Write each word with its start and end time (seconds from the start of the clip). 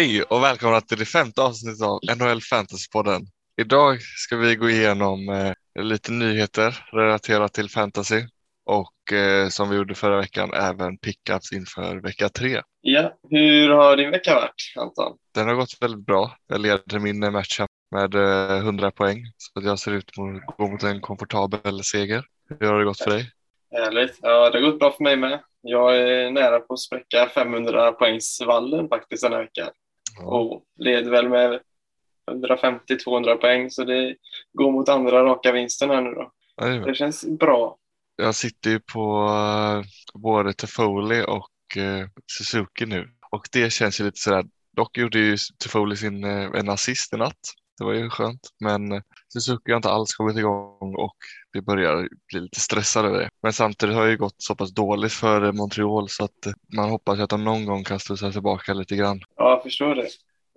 Hej 0.00 0.22
och 0.22 0.42
välkomna 0.42 0.80
till 0.80 0.98
det 0.98 1.04
femte 1.04 1.42
avsnittet 1.42 1.82
av 1.82 1.98
NHL 2.18 2.40
Fantasypodden. 2.40 3.22
Idag 3.60 4.00
ska 4.02 4.36
vi 4.36 4.56
gå 4.56 4.70
igenom 4.70 5.28
eh, 5.28 5.82
lite 5.84 6.12
nyheter 6.12 6.86
relaterat 6.92 7.52
till 7.52 7.70
fantasy 7.70 8.22
och 8.66 9.12
eh, 9.12 9.48
som 9.48 9.70
vi 9.70 9.76
gjorde 9.76 9.94
förra 9.94 10.16
veckan 10.16 10.52
även 10.54 10.98
pickups 10.98 11.52
inför 11.52 11.96
vecka 11.96 12.28
tre. 12.28 12.60
Ja, 12.80 13.18
hur 13.30 13.68
har 13.68 13.96
din 13.96 14.10
vecka 14.10 14.34
varit 14.34 14.72
Anton? 14.76 15.16
Den 15.34 15.48
har 15.48 15.54
gått 15.54 15.76
väldigt 15.80 16.06
bra. 16.06 16.36
Jag 16.46 16.60
leder 16.60 16.98
min 16.98 17.32
matchup 17.32 17.70
med 17.90 18.14
eh, 18.14 18.56
100 18.56 18.90
poäng 18.90 19.22
så 19.36 19.58
att 19.58 19.64
jag 19.64 19.78
ser 19.78 19.92
ut 19.92 20.10
att 20.10 20.56
gå 20.56 20.68
mot 20.68 20.82
en 20.82 21.00
komfortabel 21.00 21.84
seger. 21.84 22.24
Hur 22.60 22.66
har 22.66 22.78
det 22.78 22.84
gått 22.84 23.00
för 23.00 23.10
dig? 23.10 23.30
Härligt. 23.72 24.18
Ja, 24.22 24.50
det 24.50 24.58
har 24.58 24.70
gått 24.70 24.78
bra 24.78 24.92
för 24.92 25.04
mig 25.04 25.16
med. 25.16 25.40
Jag 25.62 25.96
är 25.96 26.30
nära 26.30 26.60
på 26.60 26.74
att 26.74 26.80
spräcka 26.80 27.28
500 27.34 27.92
poängsvallen 27.92 28.88
faktiskt 28.88 29.22
den 29.22 29.32
här 29.32 29.40
veckan. 29.40 29.68
Och 30.18 30.62
leder 30.78 31.10
väl 31.10 31.28
med 31.28 31.60
150-200 32.30 33.36
poäng 33.36 33.70
så 33.70 33.84
det 33.84 34.16
går 34.52 34.72
mot 34.72 34.88
andra 34.88 35.24
raka 35.24 35.52
vinsten 35.52 35.90
här 35.90 36.00
nu 36.00 36.10
då. 36.10 36.32
Det 36.86 36.94
känns 36.94 37.24
bra. 37.24 37.76
Jag 38.16 38.34
sitter 38.34 38.70
ju 38.70 38.80
på 38.80 39.28
eh, 39.28 39.82
både 40.20 40.52
Toffoli 40.52 41.24
och 41.28 41.82
eh, 41.82 42.06
Suzuki 42.38 42.86
nu 42.86 43.08
och 43.30 43.48
det 43.52 43.72
känns 43.72 44.00
ju 44.00 44.04
lite 44.04 44.20
sådär. 44.20 44.44
Dock 44.76 44.98
gjorde 44.98 45.18
ju 45.18 45.36
Toffoli 45.58 45.96
sin 45.96 46.24
eh, 46.24 46.50
en 46.54 46.68
assist 46.68 47.12
i 47.12 47.16
natt. 47.16 47.40
Det 47.80 47.84
var 47.84 47.92
ju 47.92 48.10
skönt, 48.10 48.40
men 48.60 49.02
Suzuki 49.32 49.72
har 49.72 49.76
inte 49.76 49.90
alls 49.90 50.14
kommit 50.14 50.36
igång 50.36 50.94
och 50.94 51.16
vi 51.52 51.62
börjar 51.62 52.08
bli 52.32 52.40
lite 52.40 52.60
stressade 52.60 53.08
över 53.08 53.18
det. 53.18 53.28
Men 53.42 53.52
samtidigt 53.52 53.94
har 53.96 54.04
det 54.04 54.10
ju 54.10 54.16
gått 54.16 54.34
så 54.38 54.54
pass 54.54 54.74
dåligt 54.74 55.12
för 55.12 55.52
Montreal 55.52 56.08
så 56.08 56.24
att 56.24 56.46
man 56.76 56.90
hoppas 56.90 57.20
att 57.20 57.30
de 57.30 57.44
någon 57.44 57.66
gång 57.66 57.84
kan 57.84 58.00
studsa 58.00 58.32
tillbaka 58.32 58.74
lite 58.74 58.96
grann. 58.96 59.20
Ja, 59.36 59.50
jag 59.50 59.62
förstår 59.62 59.94
det. 59.94 60.08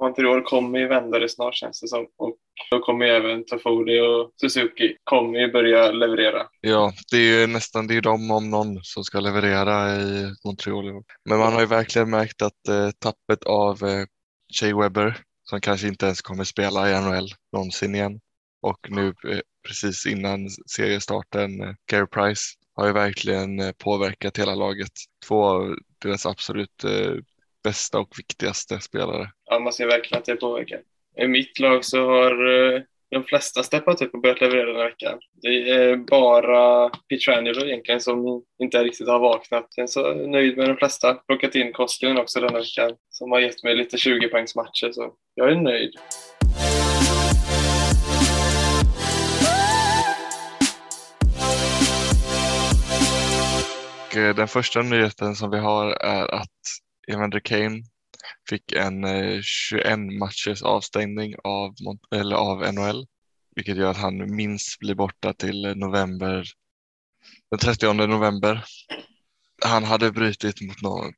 Montreal 0.02 0.44
kommer 0.44 0.80
ju 0.80 0.88
vända 0.88 1.20
det 1.20 1.30
snart 1.30 1.56
känns 1.56 1.82
det 1.82 1.88
som. 1.88 2.08
Och 2.18 2.36
då 2.72 2.80
kommer 2.80 3.06
ju 3.06 3.12
även 3.12 3.46
Toffoli 3.46 4.00
och 4.00 4.32
Suzuki 4.42 4.96
kommer 5.04 5.40
ju 5.40 5.52
börja 5.52 5.92
leverera. 5.92 6.42
Ja, 6.62 6.94
det 7.12 7.18
är 7.18 7.40
ju 7.42 7.48
nästan 7.48 7.88
det 7.88 7.98
är 7.98 8.02
de 8.02 8.32
om 8.32 8.50
någon 8.50 8.84
som 8.84 9.04
ska 9.04 9.20
leverera 9.20 9.96
i 9.96 10.34
Montreal. 10.46 10.86
Men 11.26 11.40
man 11.40 11.54
har 11.54 11.60
ju 11.60 11.68
verkligen 11.68 12.10
märkt 12.10 12.42
att 12.42 12.68
eh, 12.70 12.90
tappet 13.00 13.44
av 13.44 13.84
eh, 13.84 14.06
Shea 14.60 14.78
Weber 14.78 15.24
som 15.54 15.62
kanske 15.62 15.88
inte 15.88 16.06
ens 16.06 16.22
kommer 16.22 16.44
spela 16.44 16.90
i 16.90 17.02
NHL 17.02 17.30
någonsin 17.52 17.96
igen 17.96 18.20
och 18.62 18.78
nu 18.90 19.08
eh, 19.08 19.40
precis 19.68 20.06
innan 20.06 20.50
seriestarten 20.50 21.62
eh, 21.62 21.74
Gary 21.92 22.08
Price 22.08 22.42
har 22.76 22.88
ju 22.88 22.94
verkligen 22.94 23.60
eh, 23.60 23.72
påverkat 23.72 24.40
hela 24.40 24.56
laget. 24.56 24.92
Två 25.28 25.44
av 25.44 25.76
deras 26.02 26.26
absolut 26.26 26.84
eh, 26.84 27.14
bästa 27.64 28.00
och 28.00 28.20
viktigaste 28.20 28.80
spelare. 28.80 29.32
Ja, 29.46 29.60
man 29.60 29.74
ser 29.74 29.88
verkligen 29.88 30.20
att 30.20 30.26
det 30.26 30.36
påverkar. 30.36 30.82
I 31.18 31.28
mitt 31.28 31.60
lag 31.60 31.86
så 31.86 32.08
har 32.08 32.32
eh, 32.76 32.82
de 33.14 33.24
flesta 33.24 33.64
steppat 33.64 34.02
upp 34.02 34.14
och 34.14 34.22
börjat 34.22 34.42
leverera 34.42 34.66
den 34.66 34.76
här 34.76 34.86
veckan. 34.86 35.20
Det 35.42 35.70
är 35.70 35.96
bara 35.96 36.90
Pietrangelo 36.90 37.66
egentligen 37.66 38.02
som 38.02 38.44
inte 38.64 38.84
riktigt 38.84 39.08
har 39.08 39.20
vaknat. 39.20 39.74
Sen 39.74 39.88
så 39.88 40.06
är 40.06 40.16
jag 40.16 40.30
nöjd 40.30 40.58
med 40.58 40.70
de 40.70 40.78
flesta. 40.78 41.14
Plockat 41.14 41.56
in 41.56 41.74
Koskinen 41.74 42.18
också 42.18 42.40
den 42.40 42.50
här 42.50 42.60
veckan 42.60 42.98
som 43.10 43.32
har 43.32 43.40
gett 43.40 43.64
mig 43.64 43.76
lite 43.76 43.98
20 43.98 44.30
poängs 44.30 44.56
matcher 44.56 44.92
så 44.92 45.14
jag 45.36 45.52
är 45.52 45.56
nöjd. 45.56 45.94
Och 54.14 54.18
eh, 54.18 54.36
den 54.36 54.48
första 54.48 54.82
nyheten 54.82 55.36
som 55.36 55.52
vi 55.52 55.58
har 55.58 55.92
är 55.92 56.34
att 56.36 56.50
Evander 57.08 57.40
Kane 57.40 57.84
fick 58.50 58.72
en 58.72 59.04
eh, 59.04 59.40
21 59.42 60.00
matchers 60.20 60.64
avstängning 60.64 61.36
av, 61.44 61.70
Mont- 61.70 62.16
eller 62.16 62.36
av 62.36 62.74
NHL, 62.74 63.06
vilket 63.56 63.78
gör 63.78 63.92
att 63.92 63.98
han 63.98 64.36
minst 64.36 64.80
blir 64.80 64.96
borta 64.96 65.34
till 65.34 65.74
november, 65.76 66.46
den 67.50 67.60
30 67.60 67.94
november. 67.94 68.66
Han 69.66 69.84
hade 69.84 70.12
brutit 70.12 70.62
mot 70.62 70.82
några 70.82 71.12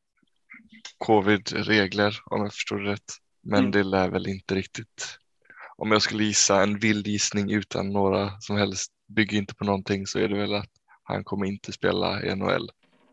covid-regler 0.97 2.19
om 2.25 2.41
jag 2.41 2.53
förstår 2.53 2.79
det 2.79 2.91
rätt, 2.91 3.13
men 3.43 3.59
Mm. 3.59 3.71
det 3.71 3.83
lär 3.83 4.09
väl 4.09 4.27
inte 4.27 4.55
riktigt. 4.55 5.19
Om 5.77 5.91
jag 5.91 6.01
skulle 6.01 6.23
gissa 6.23 6.63
en 6.63 6.79
vild 6.79 7.07
gissning 7.07 7.51
utan 7.51 7.89
några 7.89 8.39
som 8.39 8.57
helst, 8.57 8.91
bygger 9.07 9.37
inte 9.37 9.55
på 9.55 9.65
någonting 9.65 10.07
så 10.07 10.19
är 10.19 10.27
det 10.27 10.37
väl 10.37 10.53
att 10.53 10.69
han 11.03 11.23
kommer 11.23 11.45
inte 11.45 11.71
spela 11.71 12.23
i 12.23 12.35
NHL 12.35 12.69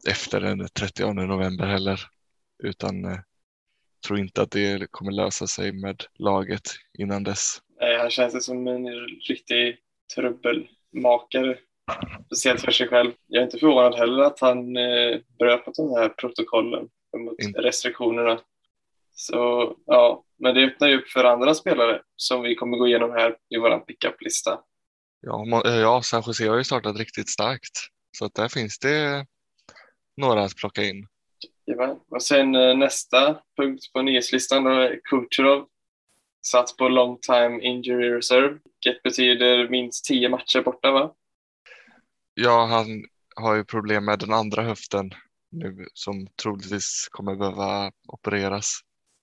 efter 0.08 0.40
den 0.40 0.68
30 0.68 1.12
november 1.12 1.66
heller. 1.66 2.00
Utan 2.62 3.04
eh, 3.04 3.18
tror 4.06 4.18
inte 4.18 4.42
att 4.42 4.50
det 4.50 4.90
kommer 4.90 5.12
lösa 5.12 5.46
sig 5.46 5.72
med 5.72 6.04
laget 6.14 6.62
innan 6.98 7.22
dess. 7.22 7.62
Nej, 7.82 7.98
han 7.98 8.10
känns 8.10 8.44
som 8.44 8.66
en 8.66 8.86
riktig 9.28 9.76
trubbelmakare. 10.14 11.58
Speciellt 12.26 12.60
för 12.60 12.72
sig 12.72 12.88
själv. 12.88 13.12
Jag 13.26 13.40
är 13.40 13.44
inte 13.44 13.58
förvånad 13.58 13.94
heller 13.94 14.22
att 14.22 14.40
han 14.40 14.76
eh, 14.76 15.18
bröt 15.38 15.66
mot 15.66 15.76
de 15.76 15.90
här 15.90 16.08
protokollen, 16.08 16.88
mot 17.16 17.42
Inte. 17.42 17.60
restriktionerna. 17.60 18.40
Så 19.14 19.72
ja, 19.86 20.24
men 20.38 20.54
det 20.54 20.64
öppnar 20.64 20.88
ju 20.88 20.98
upp 20.98 21.08
för 21.08 21.24
andra 21.24 21.54
spelare 21.54 22.02
som 22.16 22.42
vi 22.42 22.54
kommer 22.54 22.78
gå 22.78 22.86
igenom 22.86 23.10
här 23.10 23.36
i 23.54 23.58
vår 23.58 23.78
pickup-lista. 23.78 24.60
Ja, 25.20 25.62
eh, 25.66 25.76
ja 25.76 26.02
San 26.02 26.22
Jose 26.26 26.48
har 26.48 26.56
ju 26.56 26.64
startat 26.64 26.98
riktigt 26.98 27.30
starkt. 27.30 27.78
Så 28.18 28.24
att 28.24 28.34
där 28.34 28.48
finns 28.48 28.78
det 28.78 29.26
några 30.16 30.44
att 30.44 30.56
plocka 30.56 30.82
in. 30.82 31.06
Jajamän. 31.66 31.96
Och 32.10 32.22
sen 32.22 32.54
eh, 32.54 32.76
nästa 32.76 33.38
punkt 33.56 33.92
på 33.92 34.02
nyhetslistan 34.02 34.64
då 34.64 34.70
är 34.70 35.00
Kucherov. 35.04 35.66
Satt 36.42 36.76
på 36.76 36.88
long 36.88 37.18
time 37.18 37.60
injury 37.62 38.10
reserve, 38.10 38.58
vilket 38.64 39.02
betyder 39.02 39.68
minst 39.68 40.04
tio 40.04 40.28
matcher 40.28 40.62
borta 40.62 40.90
va? 40.92 41.14
Ja, 42.34 42.66
han 42.66 43.04
har 43.36 43.54
ju 43.54 43.64
problem 43.64 44.04
med 44.04 44.18
den 44.18 44.32
andra 44.32 44.62
höften 44.62 45.10
nu 45.50 45.86
som 45.94 46.26
troligtvis 46.42 47.08
kommer 47.10 47.36
behöva 47.36 47.92
opereras. 48.08 48.80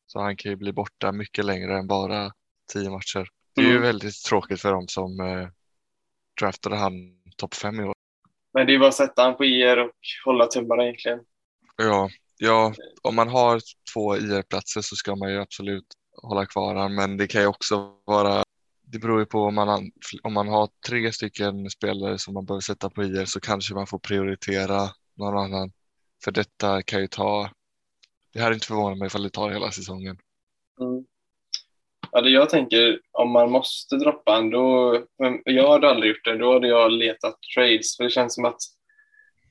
Så 0.07 0.19
han 0.19 0.37
kan 0.37 0.51
ju 0.51 0.55
bli 0.55 0.73
borta 0.73 1.11
mycket 1.11 1.45
längre 1.45 1.77
än 1.77 1.87
bara 1.87 2.31
tio 2.73 2.89
matcher. 2.89 3.29
Det 3.55 3.61
är 3.61 3.65
ju 3.65 3.71
Mm. 3.71 3.81
väldigt 3.81 4.23
tråkigt 4.23 4.61
för 4.61 4.71
dem 4.71 4.87
som 4.87 5.19
eh, 5.19 5.47
draftade 6.39 6.75
han 6.75 6.93
topp 7.37 7.53
fem 7.53 7.79
i 7.79 7.83
år. 7.83 7.93
Men 8.53 8.67
det 8.67 8.75
är 8.75 8.79
bara 8.79 8.89
att 8.89 8.95
sätta 8.95 9.23
han 9.23 9.37
på 9.37 9.45
IR 9.45 9.77
och 9.77 9.91
hålla 10.25 10.45
tummarna 10.47 10.83
egentligen. 10.83 11.19
Ja, 11.77 12.09
ja, 12.37 12.73
om 13.01 13.15
man 13.15 13.27
har 13.27 13.61
två 13.93 14.17
IR-platser 14.17 14.81
så 14.81 14.95
ska 14.95 15.15
man 15.15 15.31
ju 15.31 15.39
absolut 15.41 15.85
hålla 16.23 16.45
kvar 16.45 16.75
han, 16.75 16.95
men 16.95 17.17
det 17.17 17.27
kan 17.27 17.41
ju 17.41 17.47
också 17.47 17.93
vara, 18.05 18.43
det 18.81 18.99
beror 18.99 19.19
ju 19.19 19.25
på 19.25 19.39
om 19.39 19.55
man, 19.55 19.91
om 20.23 20.33
man 20.33 20.47
har 20.47 20.69
tre 20.87 21.11
stycken 21.11 21.69
spelare 21.69 22.17
som 22.17 22.33
man 22.33 22.45
behöver 22.45 22.61
sätta 22.61 22.89
på 22.89 23.03
IR 23.03 23.25
så 23.25 23.39
kanske 23.39 23.73
man 23.73 23.87
får 23.87 23.99
prioritera 23.99 24.89
någon 25.17 25.37
annan. 25.37 25.71
För 26.23 26.31
detta 26.31 26.81
kan 26.81 27.01
ju 27.01 27.07
ta, 27.07 27.49
det 28.33 28.39
här 28.39 28.49
är 28.49 28.53
inte 28.53 28.67
förvånande 28.67 28.99
mig 28.99 29.07
ifall 29.07 29.23
det 29.23 29.29
tar 29.29 29.51
hela 29.51 29.71
säsongen. 29.71 30.17
Mm. 30.81 31.05
Ja, 32.11 32.21
det 32.21 32.29
jag 32.29 32.49
tänker, 32.49 32.99
om 33.11 33.31
man 33.31 33.51
måste 33.51 33.95
droppa 33.95 34.37
en, 34.37 34.49
då, 34.49 34.97
jag 35.45 35.71
hade 35.71 35.89
aldrig 35.89 36.09
gjort 36.09 36.25
det, 36.25 36.37
då 36.37 36.53
hade 36.53 36.67
jag 36.67 36.91
letat 36.91 37.37
trades, 37.55 37.97
för 37.97 38.03
det 38.03 38.09
känns 38.09 38.35
som 38.35 38.45
att 38.45 38.57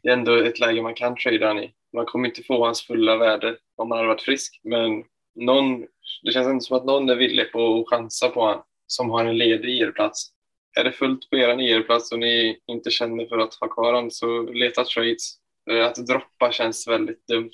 det 0.03 0.09
är 0.09 0.13
ändå 0.13 0.37
ett 0.37 0.61
läge 0.61 0.83
man 0.83 0.95
kan 0.95 1.17
trada 1.17 1.47
han 1.47 1.59
i. 1.59 1.73
Man 1.93 2.07
kommer 2.07 2.29
inte 2.29 2.43
få 2.43 2.65
hans 2.65 2.83
fulla 2.83 3.17
värde 3.17 3.57
om 3.77 3.91
han 3.91 3.99
hade 3.99 4.09
varit 4.09 4.23
frisk, 4.23 4.61
men 4.63 5.05
någon, 5.35 5.87
det 6.23 6.33
känns 6.33 6.49
inte 6.49 6.65
som 6.65 6.77
att 6.77 6.85
någon 6.85 7.09
är 7.11 7.17
villig 7.17 7.53
på 7.53 7.81
att 7.81 7.89
chansa 7.89 8.29
på 8.29 8.41
honom 8.41 8.63
som 8.87 9.11
har 9.11 9.25
en 9.25 9.39
ledig 9.39 9.69
e 9.69 9.85
IR-plats. 9.85 10.31
Är 10.77 10.85
det 10.85 10.93
fullt 10.93 11.31
på 11.31 11.37
er 11.37 11.49
e 11.49 11.63
IR-plats 11.63 12.13
och 12.13 12.19
ni 12.19 12.59
inte 12.67 12.91
känner 12.91 13.27
för 13.27 13.39
att 13.39 13.55
ha 13.55 13.69
kvar 13.69 13.93
honom 13.93 14.11
så 14.11 14.43
leta 14.43 14.85
trades. 14.85 15.35
Eh, 15.71 15.87
att 15.87 16.07
droppa 16.07 16.53
känns 16.53 16.89
väldigt 16.89 17.27
dumt. 17.27 17.51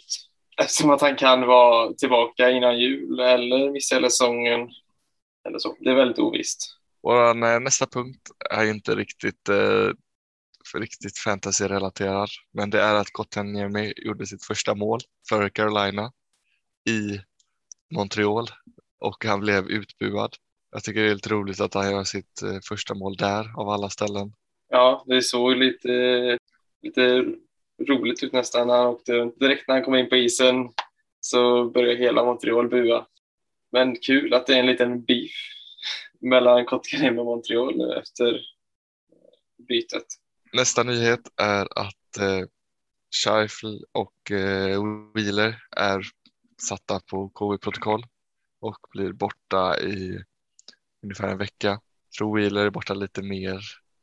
Eftersom 0.60 0.90
att 0.90 1.00
han 1.00 1.16
kan 1.16 1.46
vara 1.46 1.92
tillbaka 1.92 2.50
innan 2.50 2.78
jul 2.78 3.20
eller 3.20 3.70
missa 3.70 3.94
hela 3.94 4.10
säsongen. 4.10 4.68
Eller 5.48 5.58
så. 5.58 5.76
Det 5.80 5.90
är 5.90 5.94
väldigt 5.94 6.18
ovisst. 6.18 6.76
Vår 7.02 7.28
eh, 7.28 7.60
nästa 7.60 7.86
punkt 7.86 8.30
är 8.50 8.64
inte 8.64 8.94
riktigt, 8.94 9.48
eh, 9.48 9.90
riktigt 10.74 11.18
fantasy-relaterad, 11.18 12.28
men 12.52 12.70
det 12.70 12.80
är 12.80 12.94
att 12.94 13.12
Kotkaniemi 13.12 13.92
gjorde 13.96 14.26
sitt 14.26 14.44
första 14.44 14.74
mål 14.74 15.00
för 15.28 15.48
Carolina 15.48 16.12
i 16.88 17.20
Montreal 17.90 18.46
och 19.00 19.24
han 19.24 19.40
blev 19.40 19.66
utbuad. 19.66 20.36
Jag 20.72 20.84
tycker 20.84 21.02
det 21.02 21.10
är 21.10 21.14
lite 21.14 21.30
roligt 21.30 21.60
att 21.60 21.74
han 21.74 21.90
gör 21.90 22.04
sitt 22.04 22.42
eh, 22.42 22.58
första 22.68 22.94
mål 22.94 23.16
där 23.16 23.60
av 23.60 23.68
alla 23.68 23.90
ställen. 23.90 24.32
Ja, 24.68 25.04
det 25.06 25.22
såg 25.22 25.56
lite, 25.56 25.88
lite 26.82 27.24
roligt 27.88 28.22
ut 28.22 28.32
nästan 28.32 28.66
när 28.66 28.76
han 28.76 28.86
åkte. 28.86 29.12
Direkt 29.36 29.68
när 29.68 29.74
han 29.74 29.84
kom 29.84 29.94
in 29.94 30.08
på 30.08 30.16
isen 30.16 30.68
så 31.20 31.70
började 31.70 31.98
hela 31.98 32.24
Montreal 32.24 32.68
bua. 32.68 33.06
Men 33.72 33.96
kul 33.96 34.34
att 34.34 34.46
det 34.46 34.54
är 34.54 34.60
en 34.60 34.66
liten 34.66 35.04
beef 35.04 35.32
mellan 36.20 36.64
Kotkaniemi 36.64 37.20
och 37.20 37.24
Montreal 37.24 37.76
nu 37.76 37.92
efter 37.92 38.40
bytet. 39.68 40.06
Nästa 40.52 40.82
nyhet 40.82 41.20
är 41.36 41.78
att 41.78 42.18
eh, 42.20 42.46
Scheifel 43.24 43.84
och 43.92 44.30
eh, 44.30 44.82
Wheeler 45.14 45.56
är 45.76 46.02
satta 46.56 47.00
på 47.10 47.28
covid-protokoll 47.28 48.02
och 48.60 48.78
blir 48.90 49.12
borta 49.12 49.78
i 49.80 50.18
ungefär 51.02 51.28
en 51.28 51.38
vecka. 51.38 51.68
Jag 51.68 52.18
tror 52.18 52.36
Wheeler 52.36 52.66
är 52.66 52.70
borta 52.70 52.94
lite 52.94 53.22
mer 53.22 53.60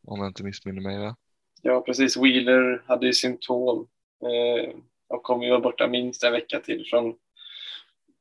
om 0.08 0.20
jag 0.20 0.28
inte 0.28 0.44
missminner 0.44 0.82
mig. 0.82 1.00
Va? 1.00 1.16
Ja, 1.62 1.82
precis. 1.82 2.18
Wheeler 2.18 2.84
hade 2.88 3.06
ju 3.06 3.14
symptom 3.14 3.88
eh, 4.24 4.76
och 5.08 5.24
kommer 5.24 5.44
ju 5.44 5.50
vara 5.50 5.62
borta 5.62 5.88
minst 5.88 6.24
en 6.24 6.32
vecka 6.32 6.60
till 6.60 6.86
från 6.90 7.16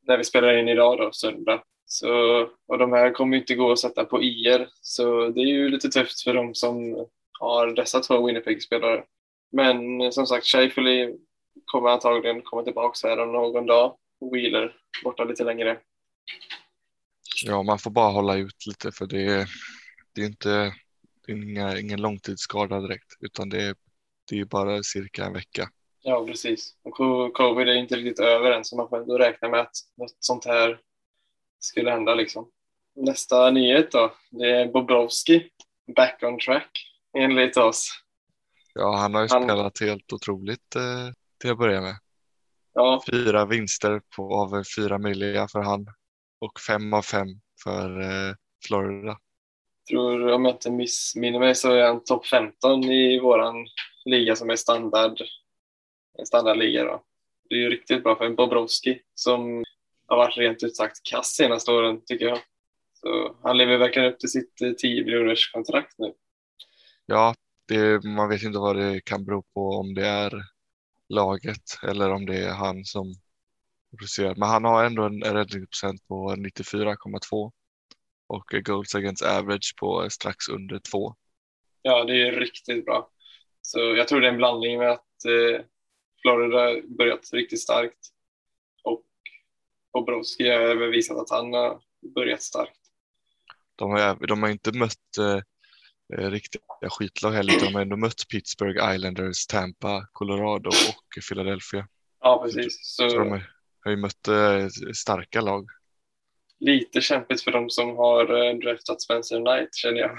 när 0.06 0.18
vi 0.18 0.24
spelar 0.24 0.58
in 0.58 0.68
idag 0.68 0.98
då, 0.98 1.12
söndag. 1.12 1.62
Så, 1.86 2.40
och 2.66 2.78
de 2.78 2.92
här 2.92 3.12
kommer 3.12 3.36
inte 3.36 3.54
gå 3.54 3.72
att 3.72 3.78
sätta 3.78 4.04
på 4.04 4.22
IR, 4.22 4.68
så 4.80 5.28
det 5.28 5.40
är 5.40 5.46
ju 5.46 5.68
lite 5.68 5.88
tufft 5.88 6.22
för 6.22 6.34
dem 6.34 6.54
som 6.54 7.06
har 7.40 7.66
dessa 7.66 8.00
två 8.00 8.26
Winnipeg-spelare. 8.26 9.04
Men 9.52 10.00
eh, 10.00 10.10
som 10.10 10.26
sagt, 10.26 10.46
Scheifele 10.46 11.14
kommer 11.64 11.88
antagligen 11.88 12.42
komma 12.42 12.62
tillbaka 12.62 13.08
här 13.08 13.18
om 13.18 13.32
någon 13.32 13.66
dag. 13.66 13.96
Wheeler 14.20 14.76
borta 15.04 15.24
lite 15.24 15.44
längre. 15.44 15.80
Ja, 17.44 17.62
man 17.62 17.78
får 17.78 17.90
bara 17.90 18.10
hålla 18.10 18.36
ut 18.36 18.66
lite 18.66 18.92
för 18.92 19.06
det 19.06 19.24
är, 19.24 19.48
det 20.14 20.22
är 20.22 20.26
inte 20.26 20.72
det 21.26 21.32
är 21.32 21.36
inga, 21.36 21.78
ingen 21.78 22.00
långtidsskada 22.00 22.80
direkt, 22.80 23.16
utan 23.20 23.48
det 23.48 23.62
är, 23.62 23.74
det 24.30 24.40
är 24.40 24.44
bara 24.44 24.82
cirka 24.82 25.24
en 25.24 25.32
vecka. 25.32 25.70
Ja, 26.02 26.26
precis. 26.26 26.74
Och 26.82 26.94
covid 27.34 27.68
är 27.68 27.74
inte 27.74 27.96
riktigt 27.96 28.20
över 28.20 28.50
än, 28.50 28.64
så 28.64 28.76
man 28.76 28.88
får 28.88 29.00
ändå 29.00 29.18
räkna 29.18 29.48
med 29.48 29.60
att 29.60 29.76
något 29.96 30.16
sånt 30.18 30.44
här 30.44 30.80
skulle 31.58 31.90
hända. 31.90 32.14
Liksom. 32.14 32.50
Nästa 32.96 33.50
nyhet 33.50 33.92
då, 33.92 34.14
det 34.30 34.50
är 34.50 34.66
Bobrovski, 34.66 35.50
back 35.96 36.22
on 36.22 36.38
track 36.38 36.70
enligt 37.18 37.56
oss. 37.56 38.02
Ja, 38.74 38.96
han 38.96 39.14
har 39.14 39.22
ju 39.22 39.28
han... 39.30 39.42
spelat 39.42 39.80
helt 39.80 40.12
otroligt 40.12 40.76
eh, 40.76 41.12
till 41.40 41.50
att 41.50 41.58
börja 41.58 41.80
med. 41.80 41.96
Ja. 42.72 43.02
Fyra 43.10 43.46
vinster 43.46 44.02
på, 44.16 44.34
av 44.34 44.62
fyra 44.76 44.98
möjliga 44.98 45.48
för 45.48 45.60
han 45.60 45.86
och 46.40 46.60
fem 46.60 46.92
av 46.92 47.02
fem 47.02 47.28
för 47.64 48.00
eh, 48.00 48.34
Florida. 48.66 49.18
Tror, 49.88 50.32
om 50.32 50.44
jag 50.44 50.54
inte 50.54 50.70
missminner 50.70 51.38
mig, 51.38 51.54
så 51.54 51.72
är 51.72 51.86
han 51.86 52.04
topp 52.04 52.26
15 52.26 52.84
i 52.84 53.20
våran 53.20 53.66
liga 54.04 54.36
som 54.36 54.50
är 54.50 54.56
standard, 54.56 55.20
en 56.18 56.26
standardliga. 56.26 56.84
Då. 56.84 57.04
Det 57.48 57.54
är 57.54 57.58
ju 57.58 57.70
riktigt 57.70 58.02
bra 58.02 58.16
för 58.16 58.24
en 58.24 58.36
Bobrovski 58.36 59.00
som 59.14 59.64
har 60.06 60.16
varit 60.16 60.36
rent 60.36 60.62
ut 60.62 60.76
sagt 60.76 61.00
kass 61.10 61.26
senaste 61.26 61.70
åren 61.70 62.00
tycker 62.06 62.26
jag. 62.26 62.38
Så 62.92 63.36
han 63.42 63.56
lever 63.56 63.78
verkligen 63.78 64.12
upp 64.12 64.18
till 64.18 64.30
sitt 64.30 64.56
10 64.78 65.04
miljoners 65.04 65.52
kontrakt 65.52 65.98
nu. 65.98 66.12
Ja, 67.06 67.34
det, 67.68 68.04
man 68.04 68.28
vet 68.28 68.42
inte 68.42 68.58
vad 68.58 68.76
det 68.76 69.00
kan 69.04 69.24
bero 69.24 69.42
på 69.54 69.60
om 69.60 69.94
det 69.94 70.06
är 70.06 70.32
laget 71.10 71.78
eller 71.82 72.10
om 72.10 72.26
det 72.26 72.38
är 72.38 72.52
han 72.52 72.84
som 72.84 73.14
producerar. 73.90 74.34
Men 74.34 74.48
han 74.48 74.64
har 74.64 74.84
ändå 74.84 75.02
en 75.02 75.22
räddningsprocent 75.24 76.08
på 76.08 76.34
94,2 76.34 77.52
och 78.26 78.44
goals 78.64 78.94
against 78.94 79.22
average 79.22 79.74
på 79.80 80.10
strax 80.10 80.48
under 80.48 80.78
2. 80.78 81.14
Ja, 81.82 82.04
det 82.04 82.28
är 82.28 82.32
riktigt 82.32 82.84
bra. 82.84 83.10
Så 83.62 83.78
jag 83.78 84.08
tror 84.08 84.20
det 84.20 84.26
är 84.26 84.32
en 84.32 84.36
blandning 84.36 84.78
med 84.78 84.90
att 84.90 85.24
eh, 85.24 85.64
Florida 86.22 86.86
börjat 86.98 87.30
riktigt 87.32 87.62
starkt 87.62 87.98
och 88.82 89.04
Bobrovski 89.92 90.48
har 90.48 90.60
även 90.60 90.90
visat 90.90 91.18
att 91.18 91.30
han 91.30 91.52
har 91.52 91.80
börjat 92.14 92.42
starkt. 92.42 92.80
De 93.76 93.90
har, 93.90 94.26
de 94.26 94.42
har 94.42 94.50
inte 94.50 94.78
mött 94.78 95.18
eh, 95.18 95.42
riktiga 96.16 96.62
skitlag 96.90 97.30
heller, 97.30 97.60
de 97.60 97.74
har 97.74 97.82
ändå 97.82 97.96
mött 97.96 98.28
Pittsburgh 98.28 98.94
Islanders, 98.94 99.46
Tampa, 99.46 100.08
Colorado 100.12 100.68
och 100.68 101.22
Philadelphia. 101.28 101.88
Ja, 102.20 102.42
precis. 102.44 102.78
Så, 102.82 103.10
så 103.10 103.18
de 103.18 103.40
har 103.84 103.90
ju 103.90 103.96
mött 103.96 104.28
eh, 104.28 104.68
starka 104.94 105.40
lag. 105.40 105.66
Lite 106.58 107.00
kämpigt 107.00 107.42
för 107.42 107.52
de 107.52 107.70
som 107.70 107.96
har 107.96 108.48
eh, 108.48 108.58
draftat 108.58 109.02
Spencer 109.02 109.36
Knight 109.36 109.74
känner 109.74 110.00
jag. 110.00 110.18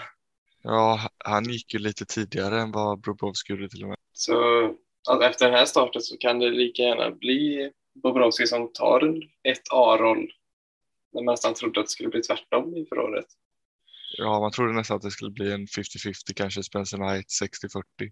Ja, 0.63 1.09
han 1.17 1.43
gick 1.43 1.73
ju 1.73 1.79
lite 1.79 2.05
tidigare 2.05 2.61
än 2.61 2.71
vad 2.71 3.01
Bobrovski 3.01 3.53
gjorde 3.53 3.69
till 3.69 3.83
och 3.83 3.89
med. 3.89 3.97
Så 4.13 4.63
alltså, 5.09 5.27
efter 5.27 5.45
den 5.45 5.55
här 5.55 5.65
starten 5.65 6.01
så 6.01 6.17
kan 6.17 6.39
det 6.39 6.49
lika 6.49 6.81
gärna 6.81 7.11
bli 7.11 7.71
Bobrovski 8.03 8.47
som 8.47 8.73
tar 8.73 9.19
ett 9.43 9.63
A-roll 9.71 10.31
när 11.13 11.23
man 11.23 11.33
nästan 11.33 11.53
trodde 11.53 11.79
att 11.79 11.85
det 11.85 11.91
skulle 11.91 12.09
bli 12.09 12.21
tvärtom 12.21 12.75
i 12.75 12.85
förra 12.85 13.03
året. 13.03 13.25
Ja, 14.17 14.39
man 14.39 14.51
trodde 14.51 14.73
nästan 14.73 14.97
att 14.97 15.03
det 15.03 15.11
skulle 15.11 15.31
bli 15.31 15.51
en 15.51 15.65
50-50, 15.65 16.13
kanske 16.35 16.63
Spencer 16.63 16.97
Knight 16.97 17.27
60-40. 17.63 18.11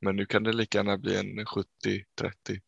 Men 0.00 0.16
nu 0.16 0.26
kan 0.26 0.42
det 0.42 0.52
lika 0.52 0.78
gärna 0.78 0.98
bli 0.98 1.16
en 1.16 1.46
70-30. 1.46 2.60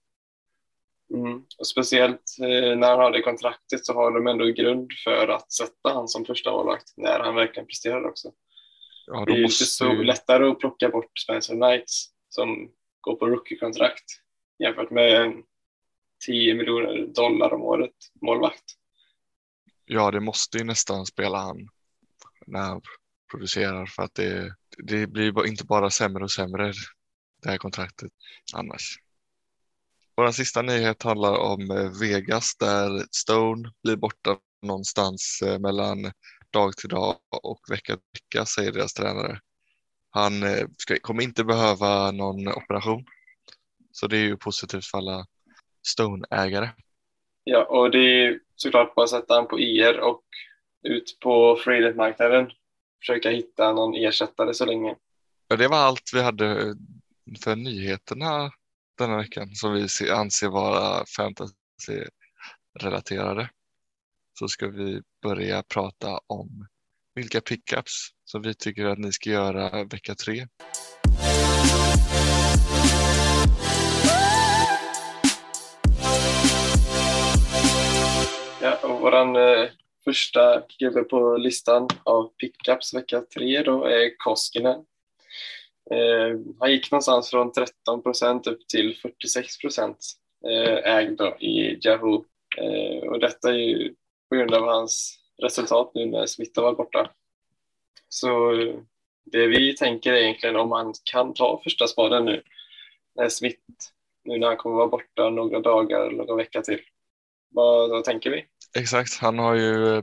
Mm. 1.14 1.42
Och 1.58 1.66
speciellt 1.66 2.22
eh, 2.40 2.78
när 2.78 2.88
han 2.88 2.98
har 2.98 3.10
det 3.10 3.22
kontraktet 3.22 3.86
så 3.86 3.94
har 3.94 4.10
de 4.10 4.26
ändå 4.26 4.44
grund 4.44 4.92
för 5.04 5.28
att 5.28 5.52
sätta 5.52 5.92
han 5.94 6.08
som 6.08 6.24
första 6.24 6.50
målvakt 6.50 6.92
när 6.96 7.20
han 7.20 7.34
verkligen 7.34 7.66
presterar 7.66 8.08
också. 8.08 8.32
Ja, 9.06 9.24
det 9.24 9.32
är 9.32 9.42
måste... 9.42 9.62
inte 9.62 9.72
så 9.72 9.92
lättare 9.92 10.44
att 10.44 10.58
plocka 10.58 10.88
bort 10.88 11.18
Spencer 11.18 11.54
Knights 11.54 12.10
som 12.28 12.70
går 13.00 13.16
på 13.16 13.26
rookie-kontrakt 13.26 14.04
jämfört 14.58 14.90
med 14.90 15.22
en 15.22 15.42
10 16.26 16.54
miljoner 16.54 17.06
dollar 17.06 17.54
om 17.54 17.62
året 17.62 17.94
målvakt. 18.22 18.64
Ja, 19.84 20.10
det 20.10 20.20
måste 20.20 20.58
ju 20.58 20.64
nästan 20.64 21.06
spela 21.06 21.38
han 21.38 21.68
när 22.46 22.60
han 22.60 22.80
producerar 23.30 23.86
för 23.86 24.02
att 24.02 24.14
det, 24.14 24.54
det 24.78 25.06
blir 25.06 25.46
inte 25.46 25.64
bara 25.64 25.90
sämre 25.90 26.24
och 26.24 26.30
sämre 26.30 26.72
det 27.42 27.50
här 27.50 27.58
kontraktet 27.58 28.12
annars. 28.54 28.98
Vår 30.16 30.32
sista 30.32 30.62
nyhet 30.62 31.02
handlar 31.02 31.38
om 31.38 31.70
eh, 31.70 32.00
Vegas 32.00 32.56
där 32.56 33.06
Stone 33.10 33.72
blir 33.82 33.96
borta 33.96 34.38
någonstans 34.62 35.42
eh, 35.46 35.58
mellan 35.58 36.12
dag 36.50 36.76
till 36.76 36.88
dag 36.88 37.16
och 37.42 37.60
vecka 37.70 37.96
till 37.96 38.02
vecka 38.12 38.46
säger 38.46 38.72
deras 38.72 38.94
tränare. 38.94 39.40
Han 40.10 40.42
eh, 40.42 40.66
ska, 40.78 40.96
kommer 41.00 41.22
inte 41.22 41.44
behöva 41.44 42.10
någon 42.10 42.48
operation. 42.48 43.04
Så 43.92 44.06
det 44.06 44.16
är 44.16 44.24
ju 44.24 44.36
positivt 44.36 44.86
för 44.86 44.98
alla 44.98 45.26
Stone-ägare. 45.82 46.68
Ja, 47.44 47.64
och 47.64 47.90
det 47.90 47.98
är 47.98 48.40
såklart 48.56 48.94
bara 48.94 49.04
att 49.04 49.10
sätta 49.10 49.34
han 49.34 49.48
på 49.48 49.60
IR 49.60 49.98
och 49.98 50.24
ut 50.86 51.18
på 51.20 51.56
freelet-marknaden. 51.64 52.50
Försöka 53.00 53.30
hitta 53.30 53.72
någon 53.72 53.94
ersättare 53.94 54.54
så 54.54 54.64
länge. 54.64 54.96
Ja, 55.48 55.56
det 55.56 55.68
var 55.68 55.78
allt 55.78 56.10
vi 56.14 56.22
hade 56.22 56.76
för 57.44 57.56
nyheterna 57.56 58.50
denna 58.98 59.16
veckan 59.16 59.54
som 59.54 59.72
vi 59.72 59.88
anser 60.10 60.48
vara 60.48 61.04
fantasy-relaterade 61.16 63.48
så 64.38 64.48
ska 64.48 64.68
vi 64.68 65.02
börja 65.22 65.62
prata 65.62 66.20
om 66.26 66.66
vilka 67.14 67.40
pickups 67.40 68.08
som 68.24 68.42
vi 68.42 68.54
tycker 68.54 68.86
att 68.86 68.98
ni 68.98 69.12
ska 69.12 69.30
göra 69.30 69.84
vecka 69.84 70.14
tre. 70.14 70.46
Ja, 78.62 78.78
och 78.82 79.00
våran 79.00 79.36
eh, 79.36 79.68
första 80.06 80.62
gubbe 80.78 81.02
på 81.02 81.36
listan 81.36 81.88
av 82.04 82.28
pickups 82.28 82.94
vecka 82.94 83.22
tre 83.34 83.62
då 83.62 83.84
är 83.84 84.16
Koskinen 84.18 84.84
Eh, 85.90 86.38
han 86.60 86.70
gick 86.70 86.90
någonstans 86.90 87.30
från 87.30 87.52
13 87.52 88.02
procent 88.02 88.46
upp 88.46 88.68
till 88.68 88.96
46 88.96 89.58
procent 89.58 89.98
eh, 90.48 90.94
ägd 90.96 91.20
i 91.40 91.86
Yahoo. 91.86 92.24
Eh, 92.58 93.08
och 93.08 93.20
detta 93.20 93.48
är 93.48 93.58
ju 93.58 93.94
på 94.28 94.36
grund 94.36 94.54
av 94.54 94.64
hans 94.64 95.18
resultat 95.42 95.90
nu 95.94 96.06
när 96.06 96.26
Smith 96.26 96.60
har 96.60 96.62
varit 96.62 96.76
borta. 96.76 97.10
Så 98.08 98.60
eh, 98.60 98.74
det 99.24 99.46
vi 99.46 99.76
tänker 99.76 100.12
är 100.12 100.16
egentligen 100.16 100.56
om 100.56 100.72
han 100.72 100.94
kan 101.04 101.34
ta 101.34 101.60
första 101.64 101.86
spaden 101.86 102.24
nu 102.24 102.42
när 103.14 103.28
Smith, 103.28 103.60
nu 104.24 104.38
när 104.38 104.46
han 104.46 104.56
kommer 104.56 104.76
vara 104.76 104.88
borta 104.88 105.30
några 105.30 105.60
dagar 105.60 106.00
eller 106.00 106.24
någon 106.24 106.36
vecka 106.36 106.62
till. 106.62 106.80
Vad, 107.48 107.90
vad 107.90 108.04
tänker 108.04 108.30
vi? 108.30 108.44
Exakt, 108.76 109.18
han 109.20 109.38
har 109.38 109.54
ju 109.54 109.96
eh, 109.96 110.02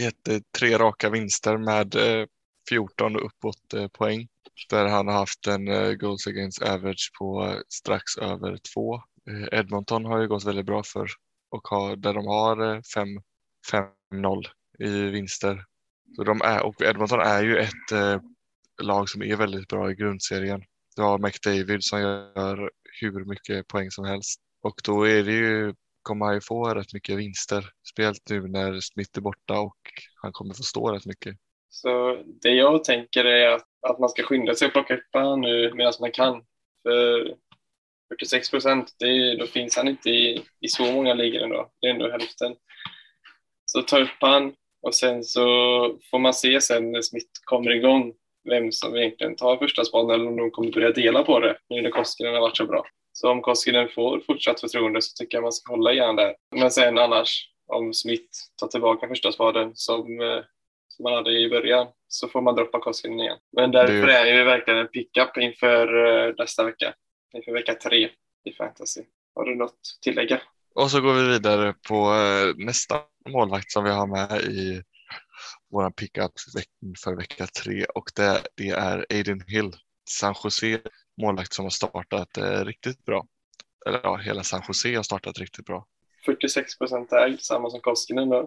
gett 0.00 0.28
tre 0.58 0.78
raka 0.78 1.10
vinster 1.10 1.56
med 1.56 1.94
eh, 1.94 2.26
14 2.68 3.16
uppåt 3.16 3.74
eh, 3.74 3.88
poäng 3.88 4.28
där 4.70 4.86
han 4.86 5.06
har 5.06 5.14
haft 5.14 5.46
en 5.46 5.98
goals 5.98 6.26
against 6.26 6.62
average 6.62 7.12
på 7.18 7.60
strax 7.68 8.16
över 8.18 8.58
två. 8.74 9.02
Edmonton 9.52 10.04
har 10.04 10.20
ju 10.20 10.28
gått 10.28 10.44
väldigt 10.44 10.66
bra 10.66 10.82
för 10.82 11.08
och 11.50 11.68
har, 11.68 11.96
där 11.96 12.14
de 12.14 12.26
har 12.26 12.56
5-0 14.12 14.44
i 14.78 14.90
vinster. 14.90 15.64
Så 16.16 16.24
de 16.24 16.40
är, 16.44 16.62
och 16.62 16.82
Edmonton 16.82 17.20
är 17.20 17.42
ju 17.42 17.58
ett 17.58 18.22
lag 18.82 19.08
som 19.08 19.22
är 19.22 19.36
väldigt 19.36 19.68
bra 19.68 19.90
i 19.90 19.94
grundserien. 19.94 20.62
Du 20.96 21.02
har 21.02 21.18
McDavid 21.18 21.84
som 21.84 22.00
gör 22.00 22.70
hur 23.00 23.24
mycket 23.24 23.68
poäng 23.68 23.90
som 23.90 24.04
helst 24.04 24.40
och 24.62 24.80
då 24.84 25.08
är 25.08 25.22
det 25.22 25.32
ju 25.32 25.74
kommer 26.06 26.26
han 26.26 26.34
ju 26.34 26.40
få 26.40 26.74
rätt 26.74 26.92
mycket 26.92 27.18
vinster. 27.18 27.64
Speciellt 27.92 28.30
nu 28.30 28.48
när 28.48 28.80
Smith 28.80 29.10
är 29.16 29.20
borta 29.20 29.60
och 29.60 29.76
han 30.22 30.32
kommer 30.32 30.54
få 30.54 30.62
stå 30.62 30.92
rätt 30.92 31.06
mycket. 31.06 31.36
Så 31.68 32.22
det 32.42 32.50
jag 32.50 32.84
tänker 32.84 33.24
är 33.24 33.48
att, 33.48 33.66
att 33.88 33.98
man 33.98 34.08
ska 34.08 34.22
skynda 34.22 34.54
sig 34.54 34.66
och 34.66 34.72
plocka 34.72 34.94
upp 34.94 35.12
honom 35.12 35.40
nu 35.40 35.74
medan 35.74 35.92
man 36.00 36.12
kan. 36.12 36.42
För 36.82 37.34
46 38.08 38.50
procent, 38.50 38.92
då 39.38 39.46
finns 39.46 39.76
han 39.76 39.88
inte 39.88 40.10
i, 40.10 40.42
i 40.60 40.68
så 40.68 40.92
många 40.92 41.14
ligor 41.14 41.42
ändå. 41.42 41.70
Det 41.80 41.86
är 41.86 41.90
ändå 41.90 42.10
hälften. 42.10 42.54
Så 43.64 43.80
Så 43.80 43.82
ta 43.82 43.98
upp 43.98 44.20
han 44.20 44.54
och 44.82 44.94
sen 44.94 45.24
så 45.24 45.44
får 46.10 46.18
man 46.18 46.34
se 46.34 46.60
sen 46.60 46.92
när 46.92 47.02
Smith 47.02 47.30
kommer 47.44 47.70
igång 47.70 48.12
vem 48.50 48.72
som 48.72 48.96
egentligen 48.96 49.36
tar 49.36 49.56
första 49.56 49.84
spaden 49.84 50.10
eller 50.10 50.28
om 50.28 50.36
de 50.36 50.50
kommer 50.50 50.72
börja 50.72 50.90
dela 50.90 51.22
på 51.22 51.40
det 51.40 51.58
nu 51.68 51.82
när 51.82 51.90
Koskinen 51.90 52.34
har 52.34 52.40
varit 52.40 52.56
så 52.56 52.66
bra. 52.66 52.86
Så 53.16 53.30
om 53.30 53.42
Koskinen 53.42 53.88
får 53.94 54.20
fortsatt 54.20 54.60
förtroende 54.60 55.02
så 55.02 55.12
tycker 55.16 55.36
jag 55.36 55.42
man 55.42 55.52
ska 55.52 55.72
hålla 55.72 55.92
i 55.92 55.98
han 56.00 56.16
där. 56.16 56.34
Men 56.56 56.70
sen 56.70 56.98
annars, 56.98 57.48
om 57.66 57.94
Smith 57.94 58.28
tar 58.60 58.66
tillbaka 58.66 59.08
första 59.08 59.32
spaden 59.32 59.70
som, 59.74 60.20
eh, 60.20 60.40
som 60.88 61.02
man 61.02 61.12
hade 61.12 61.30
i 61.30 61.48
början 61.50 61.86
så 62.08 62.28
får 62.28 62.40
man 62.42 62.54
droppa 62.54 62.80
Koskinen 62.80 63.20
igen. 63.20 63.38
Men 63.56 63.70
därför 63.70 64.06
Det- 64.06 64.12
är 64.18 64.26
ju 64.38 64.44
verkligen 64.44 64.80
en 64.80 64.88
pickup 64.88 65.36
inför 65.36 66.06
eh, 66.28 66.34
nästa 66.38 66.64
vecka. 66.64 66.94
Inför 67.34 67.52
vecka 67.52 67.74
tre 67.74 68.10
i 68.44 68.52
fantasy. 68.52 69.02
Har 69.34 69.44
du 69.44 69.54
något 69.54 69.70
att 69.70 70.02
tillägga? 70.02 70.40
Och 70.74 70.90
så 70.90 71.00
går 71.00 71.14
vi 71.14 71.28
vidare 71.28 71.74
på 71.88 71.94
eh, 72.14 72.64
nästa 72.66 73.00
målvakt 73.28 73.70
som 73.72 73.84
vi 73.84 73.90
har 73.90 74.06
med 74.06 74.40
i 74.42 74.82
våran 75.70 75.92
pickup 75.92 76.32
för 77.04 77.16
vecka 77.16 77.46
tre 77.62 77.84
och 77.84 78.10
det, 78.16 78.42
det 78.56 78.68
är 78.68 79.06
Aiden 79.10 79.40
Hill, 79.46 79.72
San 80.10 80.34
Jose 80.44 80.80
målvakt 81.22 81.52
som 81.52 81.64
har 81.64 81.70
startat 81.70 82.36
eh, 82.36 82.64
riktigt 82.64 83.04
bra. 83.04 83.26
Eller 83.86 84.00
ja, 84.02 84.16
hela 84.16 84.42
San 84.42 84.62
Jose 84.68 84.96
har 84.96 85.02
startat 85.02 85.38
riktigt 85.38 85.66
bra. 85.66 85.86
46 86.26 86.78
procent 86.78 87.12
ägd, 87.12 87.40
samma 87.40 87.70
som 87.70 87.80
Koskinen 87.80 88.28
då. 88.28 88.40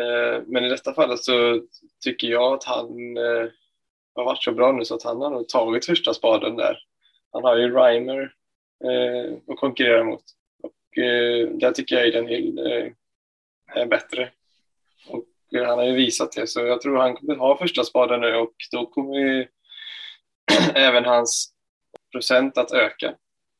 Eh, 0.00 0.42
Men 0.46 0.64
i 0.64 0.68
detta 0.68 0.94
fallet 0.94 1.24
så 1.24 1.62
tycker 2.04 2.28
jag 2.28 2.52
att 2.52 2.64
han 2.64 3.16
eh, 3.16 3.48
har 4.14 4.24
varit 4.24 4.42
så 4.42 4.52
bra 4.52 4.72
nu 4.72 4.84
så 4.84 4.94
att 4.94 5.02
han 5.02 5.20
har 5.20 5.30
nog 5.30 5.48
tagit 5.48 5.86
första 5.86 6.14
spaden 6.14 6.56
där. 6.56 6.78
Han 7.32 7.44
har 7.44 7.56
ju 7.56 7.74
Reimer 7.74 8.34
eh, 8.84 9.34
att 9.48 9.60
konkurrera 9.60 10.04
mot. 10.04 10.24
Och 10.62 10.98
eh, 11.02 11.48
där 11.48 11.72
tycker 11.72 11.94
jag 11.94 12.04
Aiden 12.04 12.28
Hill 12.28 12.58
eh, 12.58 12.92
är 13.82 13.86
bättre. 13.86 14.30
Och 15.08 15.24
eh, 15.54 15.66
han 15.66 15.78
har 15.78 15.84
ju 15.84 15.94
visat 15.94 16.32
det, 16.32 16.46
så 16.46 16.60
jag 16.60 16.80
tror 16.80 16.96
han 16.96 17.16
kommer 17.16 17.36
ha 17.36 17.58
första 17.58 17.84
spaden 17.84 18.20
nu 18.20 18.34
och 18.34 18.54
då 18.72 18.86
kommer 18.86 19.18
ju 19.18 19.46
även 20.74 21.04
hans 21.04 21.51
procent 22.12 22.58
att 22.58 22.72
öka 22.72 23.14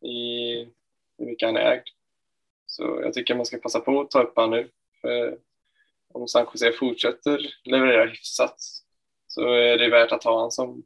i 0.05 0.55
hur 1.19 1.27
mycket 1.27 1.49
han 1.49 1.57
är 1.57 1.73
ägd. 1.73 1.89
Så 2.67 3.01
jag 3.03 3.13
tycker 3.13 3.35
man 3.35 3.47
ska 3.47 3.59
passa 3.59 3.81
på 3.81 4.01
att 4.01 4.11
ta 4.11 4.23
upp 4.23 4.33
han 4.37 4.51
nu. 4.51 4.71
För 5.01 5.39
om 6.15 6.29
San 6.29 6.47
Jose 6.53 6.73
fortsätter 6.73 7.55
leverera 7.65 8.11
hyfsat 8.11 8.57
så 9.27 9.53
är 9.53 9.79
det 9.79 9.91
värt 9.91 10.13
att 10.13 10.25
ha 10.25 10.41
han 10.41 10.51
som, 10.51 10.83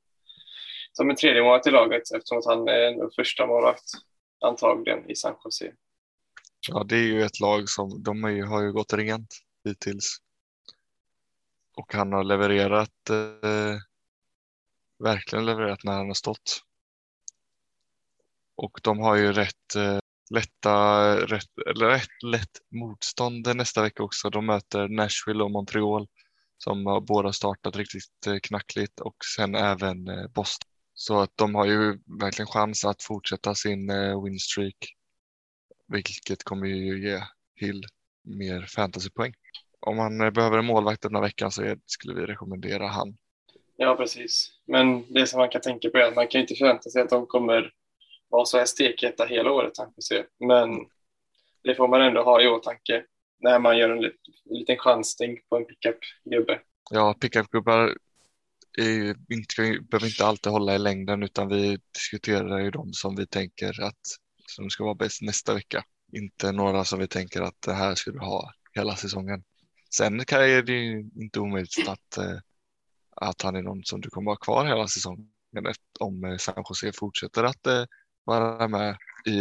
som 0.93 1.11
en 1.11 1.17
tredje 1.17 1.43
målvakt 1.43 1.67
i 1.67 1.71
laget 1.71 2.03
eftersom 2.15 2.39
att 2.39 2.47
han 2.47 2.69
är 2.69 3.03
en 3.03 3.11
första 3.17 3.47
målvakt 3.47 3.91
antagligen 4.41 5.11
i 5.11 5.17
San 5.17 5.35
Jose. 5.45 5.73
Ja, 6.69 6.85
det 6.85 6.97
är 6.97 7.03
ju 7.03 7.23
ett 7.23 7.41
lag 7.41 7.69
som 7.69 8.03
de 8.03 8.25
är 8.25 8.31
ju, 8.31 8.45
har 8.45 8.63
ju 8.63 8.73
gått 8.73 8.93
rent 8.93 9.35
hittills. 9.65 10.17
Och 11.77 11.95
han 11.95 12.13
har 12.13 12.25
levererat, 12.25 13.11
eh, 13.11 13.77
verkligen 14.99 15.47
levererat 15.47 15.85
när 15.85 15.93
han 15.93 16.07
har 16.07 16.15
stått. 16.15 16.63
Och 18.57 18.81
de 18.83 18.99
har 18.99 19.17
ju 19.17 19.33
rätt 19.33 19.75
eh, 19.77 19.99
lätta, 20.31 21.17
rätt, 21.17 21.51
eller 21.71 21.87
rätt 21.87 22.23
lätt 22.25 22.51
motstånd 22.71 23.57
nästa 23.57 23.83
vecka 23.83 24.03
också. 24.03 24.31
De 24.31 24.47
möter 24.47 24.89
Nashville 24.89 25.45
och 25.45 25.51
Montreal 25.51 26.07
som 26.59 26.87
har 26.87 27.01
båda 27.01 27.33
startat 27.33 27.77
riktigt 27.77 28.27
eh, 28.27 28.37
knackligt 28.43 29.01
och 29.01 29.17
sen 29.37 29.55
även 29.55 30.09
eh, 30.09 30.27
Boston. 30.35 30.69
Så 30.95 31.21
att 31.21 31.33
de 31.35 31.55
har 31.55 31.67
ju 31.67 31.99
verkligen 32.21 32.47
chans 32.47 32.85
att 32.85 33.03
fortsätta 33.03 33.55
sin 33.55 33.91
eh, 33.91 34.25
winstreak 34.25 34.97
vilket 35.89 36.45
kommer 36.45 36.67
ju 36.67 37.09
ge 37.09 37.21
Hill 37.57 37.83
mer 38.25 38.67
fantasypoäng. 38.77 39.35
Om 39.81 39.97
man 39.97 40.19
behöver 40.19 40.59
en 40.59 40.65
målvakt 40.65 41.03
den 41.03 41.15
här 41.15 41.23
veckan 41.23 41.51
så 41.51 41.77
skulle 41.87 42.15
vi 42.15 42.27
rekommendera 42.27 42.87
han. 42.87 43.17
Ja, 43.77 43.97
precis. 43.97 44.51
Men 44.67 45.13
det 45.13 45.27
som 45.27 45.39
man 45.39 45.49
kan 45.49 45.61
tänka 45.61 45.91
på 45.91 45.99
är 45.99 46.03
att 46.03 46.15
man 46.15 46.29
kan 46.29 46.39
ju 46.39 46.43
inte 46.43 46.55
förvänta 46.55 46.91
sig 46.91 47.03
att 47.03 47.11
de 47.11 47.27
kommer 47.27 47.73
vara 48.29 48.45
så 48.45 48.59
här 48.59 48.65
stekheta 48.65 49.25
hela 49.25 49.53
året, 49.53 49.77
San 49.77 49.93
Jose. 49.97 50.27
Men 50.41 50.71
det 51.65 51.75
får 51.75 51.89
man 51.89 52.03
ändå 52.03 52.23
ha 52.23 52.43
i 52.43 52.49
åtanke 52.49 53.05
när 53.41 53.59
man 53.59 53.79
gör 53.79 53.91
en, 53.91 54.01
lit, 54.01 54.21
en 54.51 54.57
liten 54.57 54.79
chansning 54.79 55.39
på 55.49 55.57
en 55.57 55.65
pickup-gubbe. 55.65 56.61
Ja, 56.91 57.15
pickup-gubbar 57.21 57.97
inte, 59.31 59.81
behöver 59.91 60.07
inte 60.07 60.27
alltid 60.27 60.53
hålla 60.53 60.75
i 60.75 60.79
längden 60.79 61.23
utan 61.23 61.49
vi 61.49 61.79
diskuterar 61.95 62.59
ju 62.59 62.71
de 62.71 62.93
som 62.93 63.17
vi 63.17 63.27
tänker 63.27 63.83
att 63.83 64.01
som 64.47 64.71
ska 64.71 64.85
vara 64.85 64.95
bäst 64.95 65.23
nästa 65.23 65.55
vecka. 65.55 65.85
Inte 66.13 66.53
några 66.53 66.85
som 66.85 66.99
vi 66.99 67.09
tänker 67.09 67.43
att 67.43 67.63
det 67.67 67.73
här 67.73 67.95
ska 67.95 68.11
du 68.11 68.19
ha 68.19 68.53
hela 68.73 68.97
säsongen. 68.97 69.45
Sen 69.97 70.25
kan 70.25 70.41
är 70.41 70.63
det 70.63 70.73
ju 70.73 71.11
inte 71.15 71.41
omöjligt 71.41 71.89
att, 71.89 72.19
eh, 72.19 72.39
att 73.17 73.43
han 73.43 73.57
är 73.57 73.63
någon 73.63 73.85
som 73.85 74.01
du 74.01 74.11
kommer 74.11 74.31
ha 74.31 74.37
kvar 74.37 74.67
hela 74.67 74.89
säsongen 74.89 75.31
om 76.01 76.25
eh, 76.25 76.37
San 76.37 76.65
Jose 76.69 76.93
fortsätter 76.93 77.45
att 77.45 77.67
eh, 77.67 77.85
vara 78.27 78.69
med 78.69 78.97
i 79.27 79.41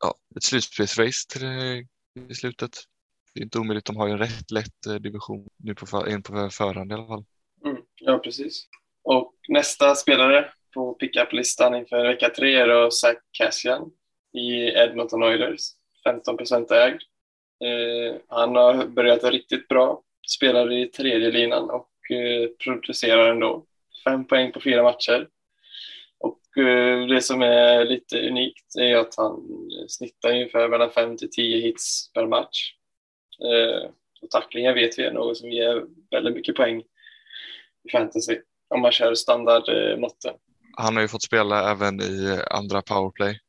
ja, 0.00 0.14
ett 0.36 0.42
slutspelsrace 0.42 1.28
till, 1.28 1.44
eh, 1.44 2.30
i 2.30 2.34
slutet. 2.34 2.70
Det 3.34 3.40
är 3.40 3.44
inte 3.44 3.58
omöjligt, 3.58 3.84
de 3.84 3.96
har 3.96 4.06
ju 4.06 4.12
en 4.12 4.18
rätt 4.18 4.50
lätt 4.50 4.86
eh, 4.86 4.94
division 4.94 5.48
nu 5.56 5.74
på, 5.74 5.86
för, 5.86 6.08
in 6.08 6.22
på 6.22 6.48
förhand 6.50 6.90
i 6.90 6.94
alla 6.94 7.06
fall. 7.06 7.24
Mm, 7.64 7.82
ja, 8.00 8.18
precis. 8.18 8.66
Och 9.02 9.34
nästa 9.48 9.94
spelare 9.94 10.50
på 10.74 10.94
pickup-listan 10.94 11.74
inför 11.74 12.06
vecka 12.06 12.30
tre 12.30 12.54
är 12.54 12.68
då 12.68 12.90
Zach 12.90 13.16
Cassian 13.38 13.90
i 14.32 14.68
Edmonton 14.68 15.22
Oilers. 15.22 15.60
15 16.04 16.36
procent 16.36 16.70
ägd. 16.70 17.02
Eh, 17.64 18.16
han 18.28 18.56
har 18.56 18.86
börjat 18.86 19.24
riktigt 19.24 19.68
bra. 19.68 20.02
Spelar 20.28 20.72
i 20.72 20.86
tredje 20.86 21.30
linan 21.30 21.70
och 21.70 22.10
eh, 22.10 22.48
producerar 22.64 23.30
ändå. 23.30 23.64
Fem 24.04 24.26
poäng 24.26 24.52
på 24.52 24.60
fyra 24.60 24.82
matcher. 24.82 25.28
Eh, 26.56 27.06
det 27.06 27.22
som 27.22 27.42
är 27.42 27.84
lite 27.84 28.28
unikt 28.28 28.76
är 28.78 28.96
att 28.96 29.14
han 29.16 29.42
snittar 29.88 30.30
ungefär 30.30 30.68
mellan 30.68 30.90
5 30.90 31.16
till 31.16 31.30
10 31.30 31.60
hits 31.60 32.12
per 32.12 32.26
match. 32.26 32.74
Eh, 33.44 33.90
och 34.22 34.30
tacklingar 34.30 34.74
vet 34.74 34.98
vi 34.98 35.02
är 35.02 35.12
något 35.12 35.36
som 35.36 35.50
ger 35.50 35.84
väldigt 36.10 36.34
mycket 36.34 36.56
poäng 36.56 36.80
i 37.88 37.90
fantasy 37.92 38.38
om 38.74 38.80
man 38.80 38.92
kör 38.92 39.14
standardmåtten. 39.14 40.34
Han 40.76 40.94
har 40.94 41.02
ju 41.02 41.08
fått 41.08 41.22
spela 41.22 41.70
även 41.70 42.00
i 42.00 42.40
andra 42.50 42.82
powerplay. 42.82 43.40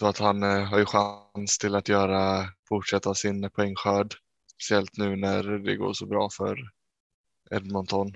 Så 0.00 0.06
att 0.06 0.18
han 0.18 0.42
eh, 0.42 0.64
har 0.64 0.78
ju 0.78 0.84
chans 0.84 1.58
till 1.58 1.74
att 1.74 1.88
göra, 1.88 2.44
fortsätta 2.68 3.14
sin 3.14 3.50
poängskörd. 3.50 4.14
Speciellt 4.54 4.96
nu 4.96 5.16
när 5.16 5.42
det 5.42 5.76
går 5.76 5.92
så 5.92 6.06
bra 6.06 6.28
för 6.38 6.56
Edmonton. 7.50 8.12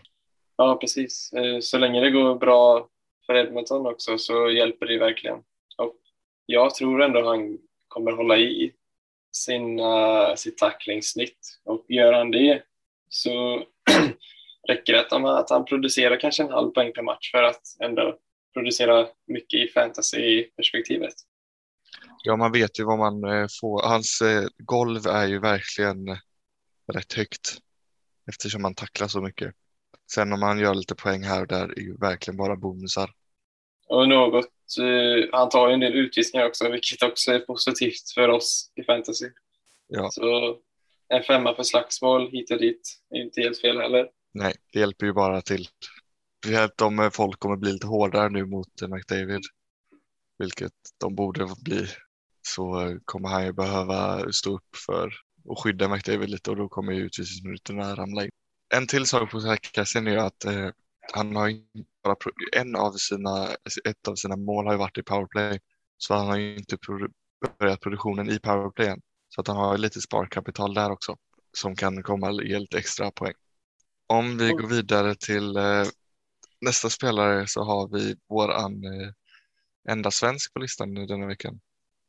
Ja, 0.56 0.78
precis. 0.80 1.32
Eh, 1.32 1.60
Så 1.60 1.78
länge 1.78 2.00
det 2.00 2.10
går 2.10 2.34
bra 2.34 2.88
för 3.26 3.34
Edmonton 3.34 3.86
också 3.86 4.18
så 4.18 4.50
hjälper 4.50 4.86
det 4.86 4.98
verkligen. 4.98 5.38
Och 5.76 5.96
jag 6.46 6.74
tror 6.74 7.02
ändå 7.02 7.24
han 7.24 7.58
kommer 7.88 8.12
hålla 8.12 8.36
i 8.36 8.72
sina, 9.32 10.28
eh, 10.28 10.34
sitt 10.34 10.58
tacklingssnitt. 10.58 11.58
Och 11.64 11.84
gör 11.88 12.12
han 12.12 12.30
det 12.30 12.62
så 13.08 13.64
räcker 14.68 14.92
det 14.92 15.00
att 15.00 15.10
han, 15.10 15.26
att 15.26 15.50
han 15.50 15.64
producerar 15.64 16.20
kanske 16.20 16.42
en 16.42 16.52
halv 16.52 16.70
poäng 16.70 16.92
per 16.92 17.02
match 17.02 17.30
för 17.30 17.42
att 17.42 17.62
ändå 17.80 18.18
producera 18.54 19.08
mycket 19.26 19.60
i 19.60 19.68
fantasy-perspektivet. 19.68 21.14
Ja, 22.22 22.36
man 22.36 22.52
vet 22.52 22.78
ju 22.80 22.84
vad 22.84 22.98
man 22.98 23.24
eh, 23.24 23.46
får. 23.60 23.82
Hans 23.82 24.20
eh, 24.20 24.48
golv 24.58 25.06
är 25.06 25.26
ju 25.26 25.38
verkligen 25.38 26.08
rätt 26.92 27.12
högt 27.12 27.58
eftersom 28.28 28.64
han 28.64 28.74
tacklar 28.74 29.08
så 29.08 29.20
mycket. 29.20 29.54
Sen 30.14 30.32
om 30.32 30.42
han 30.42 30.58
gör 30.58 30.74
lite 30.74 30.94
poäng 30.94 31.22
här 31.22 31.40
och 31.40 31.46
där 31.46 31.78
är 31.78 31.82
ju 31.82 31.96
verkligen 31.96 32.36
bara 32.36 32.56
bonusar. 32.56 33.10
Och 33.88 34.08
något, 34.08 34.44
eh, 34.80 35.28
han 35.32 35.48
tar 35.48 35.68
ju 35.68 35.74
en 35.74 35.80
del 35.80 35.94
utvisningar 35.94 36.46
också, 36.46 36.68
vilket 36.68 37.02
också 37.02 37.32
är 37.32 37.38
positivt 37.38 38.10
för 38.14 38.28
oss 38.28 38.72
i 38.74 38.82
fantasy. 38.84 39.30
Ja. 39.88 40.08
Så 40.10 40.58
en 41.08 41.22
femma 41.22 41.54
för 41.54 41.62
slagsmål 41.62 42.30
hit 42.30 42.50
och 42.50 42.58
dit 42.58 42.98
är 43.10 43.22
inte 43.22 43.40
helt 43.40 43.60
fel 43.60 43.80
heller. 43.80 44.08
Nej, 44.34 44.54
det 44.72 44.78
hjälper 44.78 45.06
ju 45.06 45.12
bara 45.12 45.42
till. 45.42 45.68
Speciellt 46.44 46.80
om 46.80 46.98
eh, 46.98 47.10
folk 47.10 47.38
kommer 47.38 47.56
bli 47.56 47.72
lite 47.72 47.86
hårdare 47.86 48.28
nu 48.28 48.46
mot 48.46 48.82
eh, 48.82 48.88
McDavid, 48.88 49.42
vilket 50.38 50.72
de 51.00 51.14
borde 51.14 51.46
bli, 51.64 51.86
så 52.42 52.80
eh, 52.80 52.96
kommer 53.04 53.28
han 53.28 53.44
ju 53.44 53.52
behöva 53.52 54.32
stå 54.32 54.54
upp 54.54 54.76
för 54.86 55.12
och 55.44 55.62
skydda 55.62 55.88
McDavid 55.88 56.30
lite 56.30 56.50
och 56.50 56.56
då 56.56 56.68
kommer 56.68 56.92
ju 56.92 57.00
utvisningsminuterna 57.00 57.94
ramla 57.94 58.24
in. 58.24 58.30
En 58.74 58.86
till 58.86 59.06
sak 59.06 59.30
på 59.30 59.56
Kassin 59.72 60.06
är 60.06 60.16
att 60.16 60.44
eh, 60.44 60.68
han 61.12 61.36
har 61.36 61.48
ju 61.48 61.62
bara 62.04 62.16
en 62.56 62.76
av 62.76 62.92
sina, 62.92 63.48
ett 63.84 64.08
av 64.08 64.14
sina 64.14 64.36
mål 64.36 64.66
har 64.66 64.72
ju 64.72 64.78
varit 64.78 64.98
i 64.98 65.02
powerplay, 65.02 65.60
så 65.98 66.14
han 66.14 66.26
har 66.26 66.36
ju 66.36 66.56
inte 66.56 66.78
pro- 66.78 67.08
börjat 67.58 67.80
produktionen 67.80 68.30
i 68.30 68.38
powerplayen. 68.38 69.00
Så 69.28 69.40
att 69.40 69.48
han 69.48 69.56
har 69.56 69.78
lite 69.78 70.00
sparkapital 70.00 70.74
där 70.74 70.90
också 70.90 71.16
som 71.52 71.76
kan 71.76 72.02
komma 72.02 72.30
och 72.30 72.44
ge 72.44 72.58
lite 72.58 72.78
extra 72.78 73.10
poäng. 73.10 73.34
Om 74.06 74.38
vi 74.38 74.50
går 74.50 74.66
vidare 74.68 75.14
till 75.14 75.56
eh, 75.56 75.84
nästa 76.60 76.90
spelare 76.90 77.46
så 77.46 77.64
har 77.64 77.88
vi 77.88 78.16
våran 78.28 78.84
eh, 78.84 79.10
enda 79.88 80.10
svensk 80.10 80.52
på 80.54 80.60
listan 80.60 80.94
denna 80.94 81.26
veckan 81.26 81.60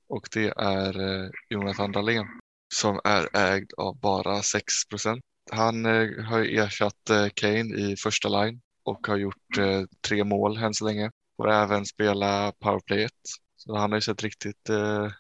och 0.07 0.27
det 0.33 0.53
är 0.57 0.99
eh, 1.23 1.29
Jonathan 1.49 1.91
Dahlén. 1.91 2.25
som 2.73 2.99
är 3.03 3.37
ägd 3.37 3.71
av 3.77 3.99
bara 3.99 4.41
6 4.41 4.85
procent. 4.89 5.23
Han 5.51 5.85
eh, 5.85 6.25
har 6.25 6.59
ersatt 6.59 7.09
eh, 7.09 7.27
Kane 7.35 7.75
i 7.75 7.95
första 8.03 8.29
line 8.29 8.61
och 8.83 9.07
har 9.07 9.17
gjort 9.17 9.57
eh, 9.59 9.81
tre 10.07 10.23
mål 10.23 10.57
än 10.57 10.73
så 10.73 10.85
länge. 10.85 11.11
Får 11.37 11.49
även 11.51 11.85
spela 11.85 12.53
powerplayet. 12.59 13.11
Så 13.55 13.75
han 13.75 13.91
har 13.91 13.97
ju 13.97 14.01
sett 14.01 14.23
riktigt, 14.23 14.69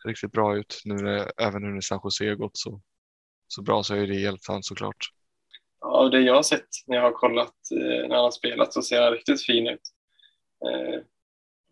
riktigt 0.05 0.31
bra 0.31 0.57
ut 0.57 0.81
nu, 0.85 1.25
även 1.41 1.61
nu 1.61 1.67
när 1.67 1.81
San 1.81 1.99
Jose 2.03 2.27
har 2.27 2.35
gått 2.35 2.57
så, 2.57 2.81
så 3.47 3.61
bra 3.61 3.83
så 3.83 3.95
har 3.95 4.07
det 4.07 4.15
hjälpt 4.15 4.47
han 4.47 4.63
såklart. 4.63 4.97
Av 5.81 6.11
det 6.11 6.19
jag 6.19 6.35
har 6.35 6.43
sett 6.43 6.67
när 6.87 6.95
jag 6.97 7.03
har 7.03 7.11
kollat 7.11 7.53
när 7.71 8.15
han 8.15 8.23
har 8.23 8.31
spelat 8.31 8.73
så 8.73 8.81
ser 8.81 9.01
han 9.01 9.11
riktigt 9.11 9.45
fin 9.45 9.67
ut. 9.67 9.81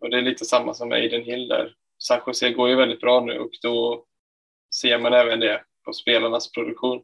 Och 0.00 0.10
det 0.10 0.18
är 0.18 0.22
lite 0.22 0.44
samma 0.44 0.74
som 0.74 0.92
Aiden 0.92 1.22
Hill 1.22 1.48
där. 1.48 1.74
San 1.98 2.20
Jose 2.26 2.50
går 2.50 2.68
ju 2.68 2.76
väldigt 2.76 3.00
bra 3.00 3.20
nu 3.20 3.38
och 3.38 3.50
då 3.62 4.04
ser 4.80 4.98
man 4.98 5.12
även 5.12 5.40
det 5.40 5.64
på 5.84 5.92
spelarnas 5.92 6.52
produktion. 6.52 7.02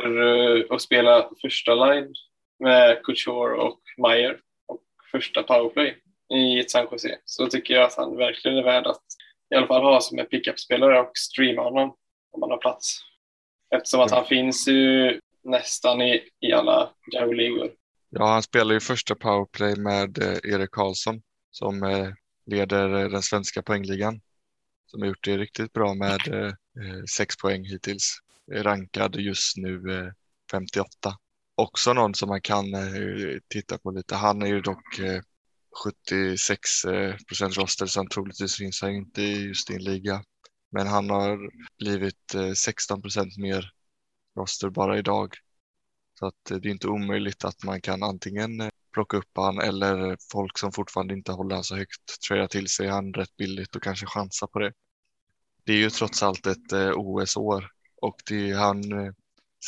För 0.00 0.18
uh, 0.18 0.64
att 0.70 0.82
spela 0.82 1.30
första 1.42 1.74
line 1.74 2.14
med 2.58 3.02
Couture 3.04 3.56
och 3.56 3.80
Meyer 3.98 4.40
och 4.66 4.82
första 5.12 5.42
powerplay 5.42 5.96
i 6.34 6.60
ett 6.60 6.70
San 6.70 6.86
Jose 6.92 7.18
så 7.24 7.46
tycker 7.46 7.74
jag 7.74 7.84
att 7.84 7.96
han 7.96 8.16
verkligen 8.16 8.58
är 8.58 8.62
värd 8.62 8.86
att 8.86 9.02
i 9.50 9.54
alla 9.54 9.66
fall 9.66 9.82
ha 9.82 10.00
som 10.00 10.18
en 10.18 10.26
pickup-spelare 10.26 11.00
och 11.00 11.10
streama 11.14 11.62
honom 11.62 11.96
om 12.32 12.40
man 12.40 12.50
har 12.50 12.58
plats. 12.58 13.00
Eftersom 13.74 14.00
att 14.00 14.10
han 14.10 14.24
finns 14.24 14.68
ju 14.68 15.20
nästan 15.44 16.02
i, 16.02 16.22
i 16.40 16.52
alla 16.52 16.90
Yahoo-ligor. 17.14 17.70
Ja, 18.10 18.26
han 18.26 18.42
spelar 18.42 18.74
ju 18.74 18.80
första 18.80 19.14
powerplay 19.14 19.76
med 19.76 20.18
eh, 20.18 20.52
Erik 20.54 20.70
Karlsson 20.70 21.22
som 21.50 21.82
eh, 21.82 22.08
leder 22.46 22.94
eh, 22.94 23.08
den 23.08 23.22
svenska 23.22 23.62
poängligan. 23.62 24.20
Som 24.86 25.00
har 25.00 25.08
gjort 25.08 25.24
det 25.24 25.38
riktigt 25.38 25.72
bra 25.72 25.94
med 25.94 26.28
eh, 26.28 26.46
eh 26.46 27.04
sex 27.16 27.36
poäng 27.36 27.64
hittills. 27.64 28.18
Är 28.52 28.62
rankad 28.62 29.16
just 29.16 29.56
nu 29.56 29.98
eh, 29.98 30.12
58. 30.50 30.88
Också 31.54 31.92
någon 31.92 32.14
som 32.14 32.28
man 32.28 32.40
kan 32.40 32.74
eh, 32.74 33.38
titta 33.48 33.78
på 33.78 33.90
lite. 33.90 34.16
Han 34.16 34.42
är 34.42 34.46
ju 34.46 34.60
dock 34.60 34.98
eh, 34.98 35.20
76 35.84 36.70
procent 37.28 37.56
roster 37.56 37.86
så 37.86 38.00
han 38.00 38.08
troligtvis 38.08 38.56
finns 38.56 38.82
han 38.82 38.90
inte 38.90 39.22
i 39.22 39.46
just 39.46 39.68
din 39.68 39.84
liga. 39.84 40.24
Men 40.70 40.86
han 40.86 41.10
har 41.10 41.50
blivit 41.78 42.34
16 42.56 43.02
procent 43.02 43.36
mer 43.36 43.70
roster 44.36 44.70
bara 44.70 44.98
idag. 44.98 45.34
Så 46.18 46.26
att 46.26 46.34
det 46.48 46.54
är 46.54 46.66
inte 46.66 46.88
omöjligt 46.88 47.44
att 47.44 47.64
man 47.64 47.80
kan 47.80 48.02
antingen 48.02 48.70
plocka 48.92 49.16
upp 49.16 49.30
han 49.34 49.60
eller 49.60 50.16
folk 50.32 50.58
som 50.58 50.72
fortfarande 50.72 51.14
inte 51.14 51.32
håller 51.32 51.54
han 51.54 51.64
så 51.64 51.76
högt 51.76 52.20
Tröja 52.28 52.48
till 52.48 52.68
sig 52.68 52.88
han 52.88 53.14
rätt 53.14 53.36
billigt 53.36 53.76
och 53.76 53.82
kanske 53.82 54.06
chansa 54.06 54.46
på 54.46 54.58
det. 54.58 54.72
Det 55.64 55.72
är 55.72 55.76
ju 55.76 55.90
trots 55.90 56.22
allt 56.22 56.46
ett 56.46 56.72
OS-år 56.94 57.75
och 58.02 58.16
det, 58.28 58.52
han 58.52 58.92
eh, 58.92 59.12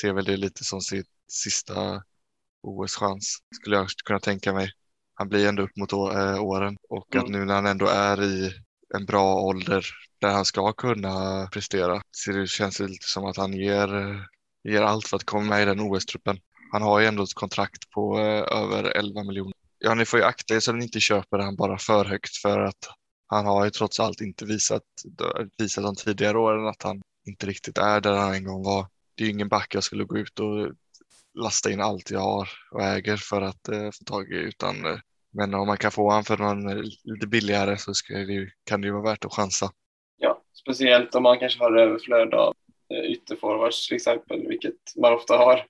ser 0.00 0.12
väl 0.12 0.24
det 0.24 0.36
lite 0.36 0.64
som 0.64 0.80
sitt 0.80 1.06
sista 1.28 2.02
OS-chans 2.62 3.38
skulle 3.54 3.76
jag 3.76 3.88
kunna 4.04 4.20
tänka 4.20 4.52
mig. 4.52 4.72
Han 5.14 5.28
blir 5.28 5.48
ändå 5.48 5.62
upp 5.62 5.76
mot 5.76 5.92
eh, 5.92 6.42
åren 6.42 6.76
och 6.88 7.14
mm. 7.14 7.24
att 7.24 7.30
nu 7.30 7.44
när 7.44 7.54
han 7.54 7.66
ändå 7.66 7.86
är 7.86 8.22
i 8.22 8.52
en 8.94 9.04
bra 9.06 9.34
ålder 9.34 9.86
där 10.20 10.30
han 10.30 10.44
ska 10.44 10.72
kunna 10.72 11.46
prestera 11.52 12.02
så 12.10 12.32
det 12.32 12.48
känns 12.48 12.80
lite 12.80 13.06
som 13.06 13.24
att 13.24 13.36
han 13.36 13.52
ger, 13.52 13.88
ger 14.64 14.82
allt 14.82 15.08
för 15.08 15.16
att 15.16 15.24
komma 15.24 15.44
med 15.44 15.62
i 15.62 15.64
den 15.64 15.80
OS-truppen. 15.80 16.38
Han 16.72 16.82
har 16.82 17.00
ju 17.00 17.06
ändå 17.06 17.22
ett 17.22 17.34
kontrakt 17.34 17.90
på 17.90 18.18
eh, 18.18 18.58
över 18.58 18.84
11 18.84 19.24
miljoner. 19.24 19.54
Ja, 19.78 19.94
ni 19.94 20.04
får 20.04 20.18
ju 20.18 20.24
akta 20.24 20.54
er 20.54 20.60
så 20.60 20.70
att 20.70 20.76
ni 20.76 20.84
inte 20.84 21.00
köper 21.00 21.38
han 21.38 21.56
bara 21.56 21.78
för 21.78 22.04
högt 22.04 22.36
för 22.36 22.60
att 22.60 22.88
han 23.26 23.46
har 23.46 23.64
ju 23.64 23.70
trots 23.70 24.00
allt 24.00 24.20
inte 24.20 24.44
visat, 24.44 24.82
visat 25.58 25.84
de 25.84 25.94
tidigare 25.94 26.38
åren 26.38 26.66
att 26.66 26.82
han 26.82 27.02
inte 27.28 27.46
riktigt 27.46 27.78
är 27.78 28.00
där 28.00 28.16
han 28.16 28.34
en 28.34 28.44
gång 28.44 28.64
var. 28.64 28.86
Det 29.14 29.22
är 29.22 29.26
ju 29.26 29.32
ingen 29.32 29.48
back 29.48 29.74
jag 29.74 29.84
skulle 29.84 30.04
gå 30.04 30.18
ut 30.18 30.40
och 30.40 30.72
lasta 31.34 31.70
in 31.70 31.80
allt 31.80 32.10
jag 32.10 32.20
har 32.20 32.48
och 32.70 32.82
äger 32.82 33.16
för 33.16 33.42
att 33.42 33.68
eh, 33.68 33.90
få 33.90 34.04
tag 34.04 34.32
i 34.32 34.36
utan 34.36 34.86
eh, 34.86 34.98
men 35.30 35.54
om 35.54 35.66
man 35.66 35.76
kan 35.76 35.90
få 35.90 36.10
han 36.10 36.24
för 36.24 36.36
någon 36.36 36.82
lite 37.04 37.26
billigare 37.26 37.76
så 37.76 37.92
det, 38.08 38.50
kan 38.64 38.80
det 38.80 38.86
ju 38.86 38.92
vara 38.92 39.10
värt 39.10 39.24
att 39.24 39.34
chansa. 39.34 39.70
Ja, 40.16 40.42
speciellt 40.62 41.14
om 41.14 41.22
man 41.22 41.38
kanske 41.38 41.58
har 41.58 41.76
överflöd 41.76 42.34
av 42.34 42.54
eh, 42.94 43.10
ytterforwards 43.10 43.88
till 43.88 43.96
exempel, 43.96 44.48
vilket 44.48 44.74
man 44.96 45.14
ofta 45.14 45.36
har 45.36 45.66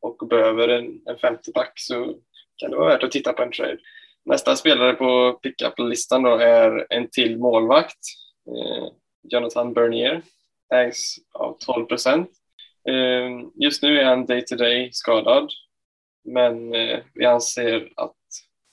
och 0.00 0.28
behöver 0.28 0.68
en, 0.68 1.00
en 1.06 1.18
femte 1.18 1.50
back 1.54 1.72
så 1.74 2.14
kan 2.56 2.70
det 2.70 2.76
vara 2.76 2.88
värt 2.88 3.02
att 3.02 3.10
titta 3.10 3.32
på 3.32 3.42
en 3.42 3.52
trade. 3.52 3.78
Nästa 4.24 4.56
spelare 4.56 4.92
på 4.92 5.32
pickup-listan 5.32 6.22
då 6.22 6.36
är 6.36 6.86
en 6.90 7.08
till 7.10 7.38
målvakt, 7.38 7.98
eh, 8.46 8.88
Jonathan 9.22 9.72
Bernier, 9.72 10.22
ägs 10.74 11.16
av 11.32 11.56
12 11.60 11.86
procent. 11.86 12.30
Ehm, 12.88 13.50
just 13.54 13.82
nu 13.82 14.00
är 14.00 14.04
han 14.04 14.26
day-to-day 14.26 14.90
skadad, 14.92 15.50
men 16.24 16.74
eh, 16.74 16.98
vi 17.14 17.26
anser 17.26 17.92
att 17.96 18.16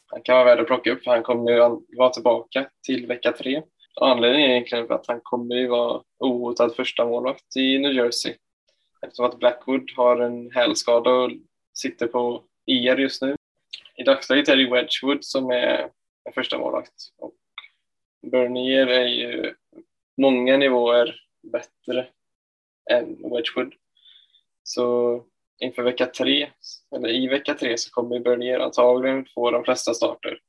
han 0.08 0.22
kan 0.22 0.36
vara 0.36 0.46
värd 0.46 0.60
att 0.60 0.68
plocka 0.68 0.92
upp 0.92 1.04
för 1.04 1.12
han 1.12 1.24
kommer 1.24 1.52
ju 1.52 1.58
vara 1.98 2.10
tillbaka 2.10 2.70
till 2.86 3.08
vecka 3.08 3.32
tre. 3.32 3.62
Anledningen 4.02 4.50
är 4.50 4.54
egentligen 4.54 4.88
för 4.88 4.94
att 4.94 5.08
han 5.08 5.20
kommer 5.24 5.56
ju 5.56 5.68
vara 5.68 6.02
ohotad 6.20 6.76
första 6.76 7.06
målvakt 7.06 7.56
i 7.56 7.80
New 7.80 7.94
Jersey 7.94 8.36
eftersom 9.02 9.26
att 9.26 9.40
Blackwood 9.40 9.92
har 9.96 10.20
en 10.20 10.52
hälskada 10.52 11.10
och 11.10 11.32
sitter 11.74 12.08
på 12.08 12.44
IR 12.66 12.98
just 12.98 13.22
nu. 13.22 13.36
I 13.96 14.04
dagsläget 14.04 14.50
är 14.50 14.58
det 14.58 14.72
Wedgwood 14.72 15.26
som 15.26 15.52
är 15.52 15.90
en 16.24 16.34
första 16.34 16.58
målvakt 16.58 16.94
och 17.18 17.34
Bernier 18.32 18.88
är 18.88 19.08
ju 19.08 19.54
många 20.18 20.58
nivåer 20.58 21.16
bättre 21.52 22.08
än 22.92 23.08
Wedgwood. 23.08 23.74
Så 24.64 25.24
inför 25.60 25.84
vecka 25.84 26.06
tre, 26.06 26.50
eller 26.96 27.10
i 27.10 27.28
vecka 27.28 27.54
tre 27.54 27.78
så 27.78 27.92
kommer 27.92 28.20
Bernier 28.20 28.60
antagligen 28.60 29.26
få 29.36 29.52
de 29.52 29.64
flesta 29.64 29.94
starter. 29.94 30.40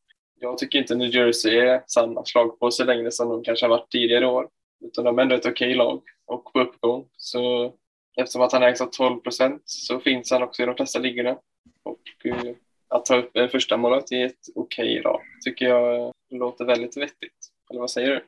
Jag 0.40 0.58
tycker 0.58 0.78
inte 0.78 0.94
New 0.94 1.14
Jersey 1.14 1.58
är 1.58 1.82
samma 1.86 2.24
slagpåse 2.24 2.84
längre 2.84 3.10
som 3.10 3.28
de 3.28 3.44
kanske 3.44 3.66
har 3.66 3.70
varit 3.70 3.90
tidigare 3.90 4.26
år. 4.26 4.48
Utan 4.84 5.04
de 5.04 5.18
är 5.18 5.22
ändå 5.22 5.34
ett 5.34 5.46
okej 5.46 5.74
lag 5.74 6.02
och 6.26 6.52
på 6.52 6.60
uppgång. 6.60 7.08
Så 7.16 7.72
Eftersom 8.20 8.42
att 8.42 8.52
han 8.52 8.62
ägs 8.62 8.80
av 8.80 8.86
12 8.86 9.20
procent 9.20 9.62
så 9.64 10.00
finns 10.00 10.30
han 10.30 10.42
också 10.42 10.62
i 10.62 10.66
de 10.66 10.76
flesta 10.76 10.98
ligorna. 10.98 11.38
Och 11.82 12.00
eh, 12.24 12.54
att 12.88 13.04
ta 13.04 13.16
upp 13.16 13.36
en 13.36 13.48
första 13.48 13.76
målet 13.76 14.12
i 14.12 14.22
ett 14.22 14.38
okej 14.54 15.00
okay 15.00 15.22
tycker 15.44 15.68
jag 15.68 16.12
låter 16.30 16.64
väldigt 16.64 16.96
vettigt. 16.96 17.52
Eller 17.70 17.80
vad 17.80 17.90
säger 17.90 18.08
du? 18.08 18.24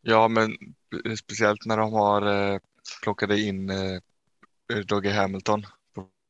Ja, 0.00 0.28
men 0.28 0.50
speciellt 1.18 1.66
när 1.66 1.76
de 1.76 1.92
har 1.92 2.52
eh, 2.52 2.58
plockade 3.02 3.40
in 3.40 3.70
eh, 3.70 3.94
eh 4.72 4.78
Dogge 4.86 5.10
Hamilton 5.10 5.62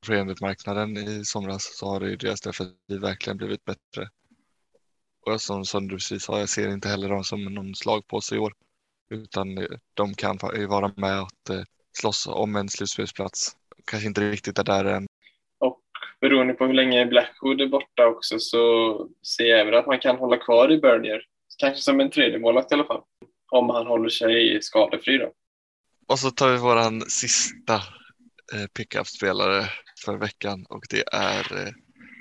på 0.07 0.35
marknaden 0.41 0.97
i 0.97 1.25
somras 1.25 1.79
så 1.79 1.87
har 1.87 2.01
det 2.01 2.17
deras 2.17 2.41
defensiv 2.41 3.01
verkligen 3.01 3.37
blivit 3.37 3.65
bättre. 3.65 4.09
Och 5.27 5.41
som, 5.41 5.65
som 5.65 5.89
du 5.89 5.95
precis 5.95 6.23
sa, 6.23 6.39
jag 6.39 6.49
ser 6.49 6.69
inte 6.69 6.89
heller 6.89 7.09
dem 7.09 7.25
som 7.25 7.45
någon 7.45 7.75
slagpåse 7.75 8.35
i 8.35 8.39
år. 8.39 8.53
Utan 9.11 9.59
eh, 9.59 9.65
de 9.95 10.15
kan 10.15 10.39
vara 10.69 10.93
med 10.97 11.21
att 11.21 11.51
eh, 11.51 11.63
slåss 12.01 12.27
om 12.27 12.57
en 12.57 12.69
slutspelsplats. 12.69 13.57
Kanske 13.91 14.09
inte 14.09 14.31
riktigt 14.31 14.59
är 14.59 14.65
där 14.65 14.85
än. 14.85 15.07
Och 15.59 15.81
beroende 16.21 16.55
på 16.55 16.67
hur 16.67 16.75
länge 16.75 17.07
Blackwood 17.07 17.61
är 17.61 17.69
borta 17.69 18.07
också 18.07 18.39
så 18.39 19.09
ser 19.37 19.45
jag 19.45 19.61
även 19.61 19.75
att 19.75 19.87
man 19.87 19.99
kan 19.99 20.17
hålla 20.17 20.37
kvar 20.37 20.73
i 20.73 20.79
Bernier. 20.79 21.23
Kanske 21.59 21.83
som 21.83 22.01
en 22.01 22.11
tredje 22.11 22.39
målvakt 22.39 22.73
i 22.73 22.75
alla 22.75 22.85
fall. 22.85 23.03
Om 23.49 23.71
han 23.71 23.87
håller 23.87 24.09
sig 24.09 24.63
skadefri 24.63 25.19
då. 25.19 25.33
Och 26.07 26.19
så 26.19 26.31
tar 26.31 26.53
vi 26.53 26.59
våran 26.59 27.01
sista 27.01 27.75
eh, 28.55 28.67
pickup-spelare 28.75 29.65
för 30.05 30.17
veckan 30.17 30.67
och 30.69 30.85
det 30.91 31.05
är 31.13 31.67
eh, 31.67 31.73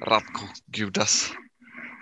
Radko 0.05 0.45
Gudas 0.65 1.31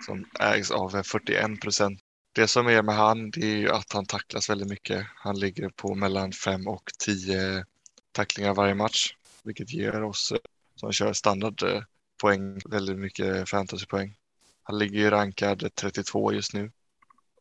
som 0.06 0.26
ägs 0.40 0.70
av 0.70 0.96
eh, 0.96 1.02
41 1.02 1.60
procent 1.60 2.00
det 2.36 2.48
som 2.48 2.66
är 2.66 2.82
med 2.82 2.94
han 2.94 3.30
det 3.30 3.40
är 3.40 3.56
ju 3.56 3.70
att 3.70 3.92
han 3.92 4.06
tacklas 4.06 4.50
väldigt 4.50 4.68
mycket. 4.68 5.06
Han 5.14 5.38
ligger 5.38 5.68
på 5.68 5.94
mellan 5.94 6.32
5 6.32 6.68
och 6.68 6.90
10 6.98 7.64
tacklingar 8.12 8.54
varje 8.54 8.74
match, 8.74 9.14
vilket 9.42 9.72
ger 9.72 10.02
oss 10.02 10.32
eh, 10.32 10.38
som 10.74 10.92
kör 10.92 11.12
standardpoäng 11.12 12.56
eh, 12.56 12.70
väldigt 12.70 12.98
mycket 12.98 13.48
fantasypoäng. 13.48 14.16
Han 14.62 14.78
ligger 14.78 14.98
ju 14.98 15.10
rankad 15.10 15.74
32 15.74 16.32
just 16.32 16.54
nu 16.54 16.70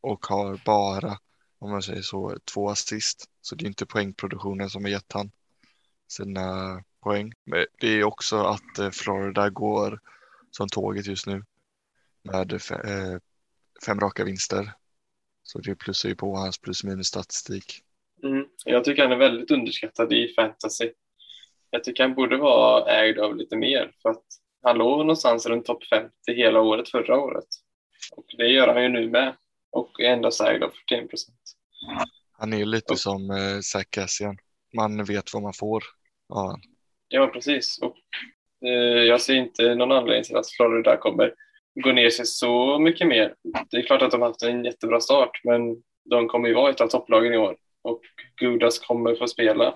och 0.01 0.25
har 0.25 0.61
bara, 0.65 1.17
om 1.59 1.71
man 1.71 1.81
säger 1.81 2.01
så, 2.01 2.37
två 2.53 2.69
assist. 2.69 3.29
Så 3.41 3.55
det 3.55 3.65
är 3.65 3.67
inte 3.67 3.85
poängproduktionen 3.85 4.69
som 4.69 4.83
har 4.83 4.91
gett 4.91 5.13
han 5.13 5.31
sina 6.07 6.83
poäng. 7.03 7.33
Men 7.43 7.65
det 7.79 7.87
är 7.87 8.03
också 8.03 8.37
att 8.37 8.79
eh, 8.79 8.89
Florida 8.89 9.49
går 9.49 9.99
som 10.51 10.67
tåget 10.67 11.07
just 11.07 11.27
nu 11.27 11.43
med 12.23 12.53
eh, 12.53 13.19
fem 13.85 13.99
raka 13.99 14.23
vinster 14.23 14.71
så 15.43 15.59
det 15.59 15.75
plussar 15.75 16.09
ju 16.09 16.15
på 16.15 16.35
hans 16.35 16.57
plus 16.57 16.83
minus 16.83 17.07
statistik. 17.07 17.81
Mm. 18.23 18.45
Jag 18.65 18.83
tycker 18.83 19.03
han 19.03 19.11
är 19.11 19.17
väldigt 19.17 19.51
underskattad 19.51 20.13
i 20.13 20.33
fantasy. 20.33 20.91
Jag 21.69 21.83
tycker 21.83 22.03
han 22.03 22.15
borde 22.15 22.37
vara 22.37 22.91
ägd 22.91 23.19
av 23.19 23.35
lite 23.35 23.55
mer 23.55 23.91
för 24.01 24.09
att 24.09 24.23
han 24.63 24.77
låg 24.77 24.99
någonstans 24.99 25.45
runt 25.45 25.65
topp 25.65 25.83
50 25.83 26.11
hela 26.27 26.61
året 26.61 26.89
förra 26.89 27.19
året. 27.19 27.47
Och 28.11 28.25
det 28.37 28.47
gör 28.47 28.73
han 28.73 28.83
ju 28.83 28.89
nu 28.89 29.09
med 29.09 29.35
och 29.75 30.01
endast 30.01 30.41
ägd 30.41 30.63
av 30.63 30.69
41 30.89 31.09
procent. 31.09 31.37
Han 32.31 32.53
är 32.53 32.57
ju 32.57 32.65
lite 32.65 32.93
och. 32.93 32.99
som 32.99 33.29
eh, 33.29 33.59
Zach 33.61 33.85
Cassian. 33.89 34.37
Man 34.75 35.03
vet 35.03 35.33
vad 35.33 35.43
man 35.43 35.53
får 35.53 35.83
Ja, 36.29 36.57
Ja, 37.07 37.27
precis. 37.27 37.79
Och, 37.81 37.97
eh, 38.67 39.03
jag 39.03 39.21
ser 39.21 39.35
inte 39.35 39.75
någon 39.75 39.91
anledning 39.91 40.23
till 40.23 40.37
att 40.37 40.51
Florida 40.51 40.97
kommer 40.97 41.33
gå 41.83 41.91
ner 41.91 42.09
sig 42.09 42.25
så 42.25 42.79
mycket 42.79 43.07
mer. 43.07 43.35
Det 43.71 43.77
är 43.77 43.81
klart 43.81 44.01
att 44.01 44.11
de 44.11 44.21
har 44.21 44.27
haft 44.27 44.43
en 44.43 44.65
jättebra 44.65 44.99
start, 44.99 45.41
men 45.43 45.61
de 46.09 46.27
kommer 46.27 46.47
ju 46.47 46.53
vara 46.53 46.69
ett 46.69 46.81
av 46.81 46.87
topplagen 46.87 47.33
i 47.33 47.37
år 47.37 47.57
och 47.81 48.01
Gudas 48.35 48.79
kommer 48.79 49.15
få 49.15 49.27
spela 49.27 49.75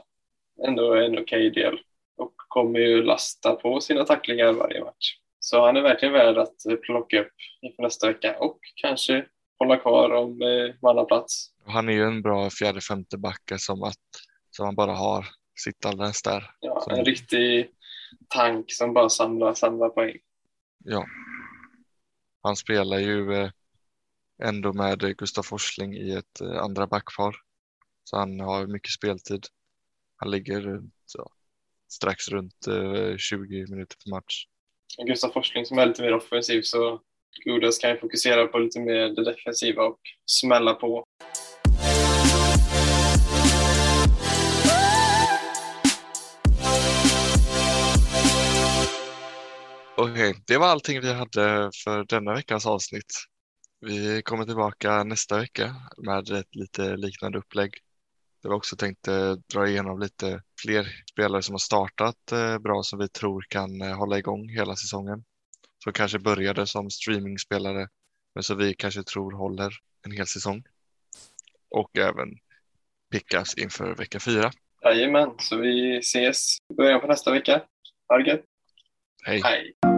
ändå 0.67 0.93
en 0.93 1.19
okej 1.19 1.49
del 1.49 1.79
och 2.17 2.33
kommer 2.37 2.79
ju 2.79 3.03
lasta 3.03 3.55
på 3.55 3.81
sina 3.81 4.05
tacklingar 4.05 4.51
varje 4.51 4.83
match. 4.83 5.15
Så 5.39 5.65
han 5.65 5.77
är 5.77 5.81
verkligen 5.81 6.13
värd 6.13 6.37
att 6.37 6.55
plocka 6.81 7.21
upp 7.21 7.33
inför 7.61 7.83
nästa 7.83 8.07
vecka 8.07 8.37
och 8.39 8.59
kanske 8.75 9.25
hålla 9.59 9.77
kvar 9.77 10.09
om 10.09 10.41
eh, 10.41 11.05
plats. 11.05 11.51
han 11.65 11.89
är 11.89 11.93
ju 11.93 12.03
en 12.03 12.21
bra 12.21 12.49
fjärde 12.49 12.81
femte 12.81 13.17
backe 13.17 13.59
som 13.59 13.83
att 13.83 13.95
som 14.51 14.65
han 14.65 14.75
bara 14.75 14.93
har 14.95 15.25
sitt 15.59 15.85
alldeles 15.85 16.21
där. 16.21 16.51
Ja, 16.59 16.81
Som- 16.81 16.93
en 16.93 17.05
riktig 17.05 17.71
tank 18.27 18.71
som 18.71 18.93
bara 18.93 19.09
samlar, 19.09 19.53
samlar 19.53 19.89
poäng. 19.89 20.17
Ja. 20.83 21.05
Han 22.41 22.55
spelar 22.55 22.97
ju 22.99 23.33
eh, 23.33 23.49
ändå 24.43 24.73
med 24.73 25.17
Gustav 25.17 25.43
Forsling 25.43 25.93
i 25.93 26.11
ett 26.11 26.41
eh, 26.41 26.57
andra 26.63 26.87
backpar. 26.87 27.35
Så 28.03 28.17
han 28.17 28.39
har 28.39 28.67
mycket 28.67 28.91
speltid. 28.91 29.45
Han 30.15 30.31
ligger 30.31 30.61
runt, 30.61 30.93
ja, 31.17 31.29
strax 31.89 32.29
runt 32.29 32.67
eh, 32.67 33.17
20 33.17 33.67
minuter 33.67 33.97
per 34.03 34.09
match. 34.09 34.45
Gustav 35.07 35.29
Forsling 35.29 35.65
som 35.65 35.77
är 35.79 35.85
lite 35.85 36.01
mer 36.01 36.13
offensiv 36.13 36.61
så 36.61 37.01
Gudas 37.45 37.77
kan 37.77 37.89
ju 37.89 37.97
fokusera 37.97 38.47
på 38.47 38.59
lite 38.59 38.79
mer 38.79 39.09
det 39.09 39.23
defensiva 39.23 39.83
och 39.83 39.99
smälla 40.25 40.73
på. 40.73 41.05
Okej, 49.97 50.35
det 50.47 50.57
var 50.57 50.67
allting 50.67 51.01
vi 51.01 51.13
hade 51.13 51.71
för 51.83 52.05
denna 52.09 52.33
veckans 52.33 52.65
avsnitt. 52.65 53.13
Vi 53.81 54.21
kommer 54.21 54.45
tillbaka 54.45 55.03
nästa 55.03 55.37
vecka 55.37 55.75
med 55.97 56.29
ett 56.29 56.55
lite 56.55 56.95
liknande 56.97 57.37
upplägg. 57.37 57.73
Det 58.41 58.47
var 58.47 58.55
också 58.55 58.75
tänkt 58.75 59.07
eh, 59.07 59.35
dra 59.53 59.67
igenom 59.67 59.99
lite 59.99 60.41
fler 60.61 60.87
spelare 61.11 61.41
som 61.41 61.53
har 61.53 61.59
startat 61.59 62.31
eh, 62.31 62.57
bra 62.57 62.83
som 62.83 62.99
vi 62.99 63.09
tror 63.09 63.45
kan 63.49 63.81
eh, 63.81 63.97
hålla 63.97 64.17
igång 64.17 64.49
hela 64.49 64.75
säsongen. 64.75 65.23
Som 65.83 65.93
kanske 65.93 66.19
började 66.19 66.67
som 66.67 66.89
streamingspelare 66.89 67.87
men 68.35 68.43
som 68.43 68.57
vi 68.57 68.73
kanske 68.73 69.03
tror 69.03 69.31
håller 69.31 69.73
en 70.05 70.11
hel 70.11 70.27
säsong. 70.27 70.63
Och 71.69 71.97
även 71.97 72.29
pickas 73.11 73.57
inför 73.57 73.95
vecka 73.95 74.19
fyra. 74.19 74.51
Jajamän, 74.83 75.31
så 75.39 75.57
vi 75.57 75.97
ses 75.97 76.57
i 76.73 76.73
början 76.73 77.01
på 77.01 77.07
nästa 77.07 77.31
vecka. 77.31 77.61
Ha 78.07 78.17
det 78.17 78.29
gött. 78.29 78.45
Hej! 79.25 79.41
Hej! 79.43 79.88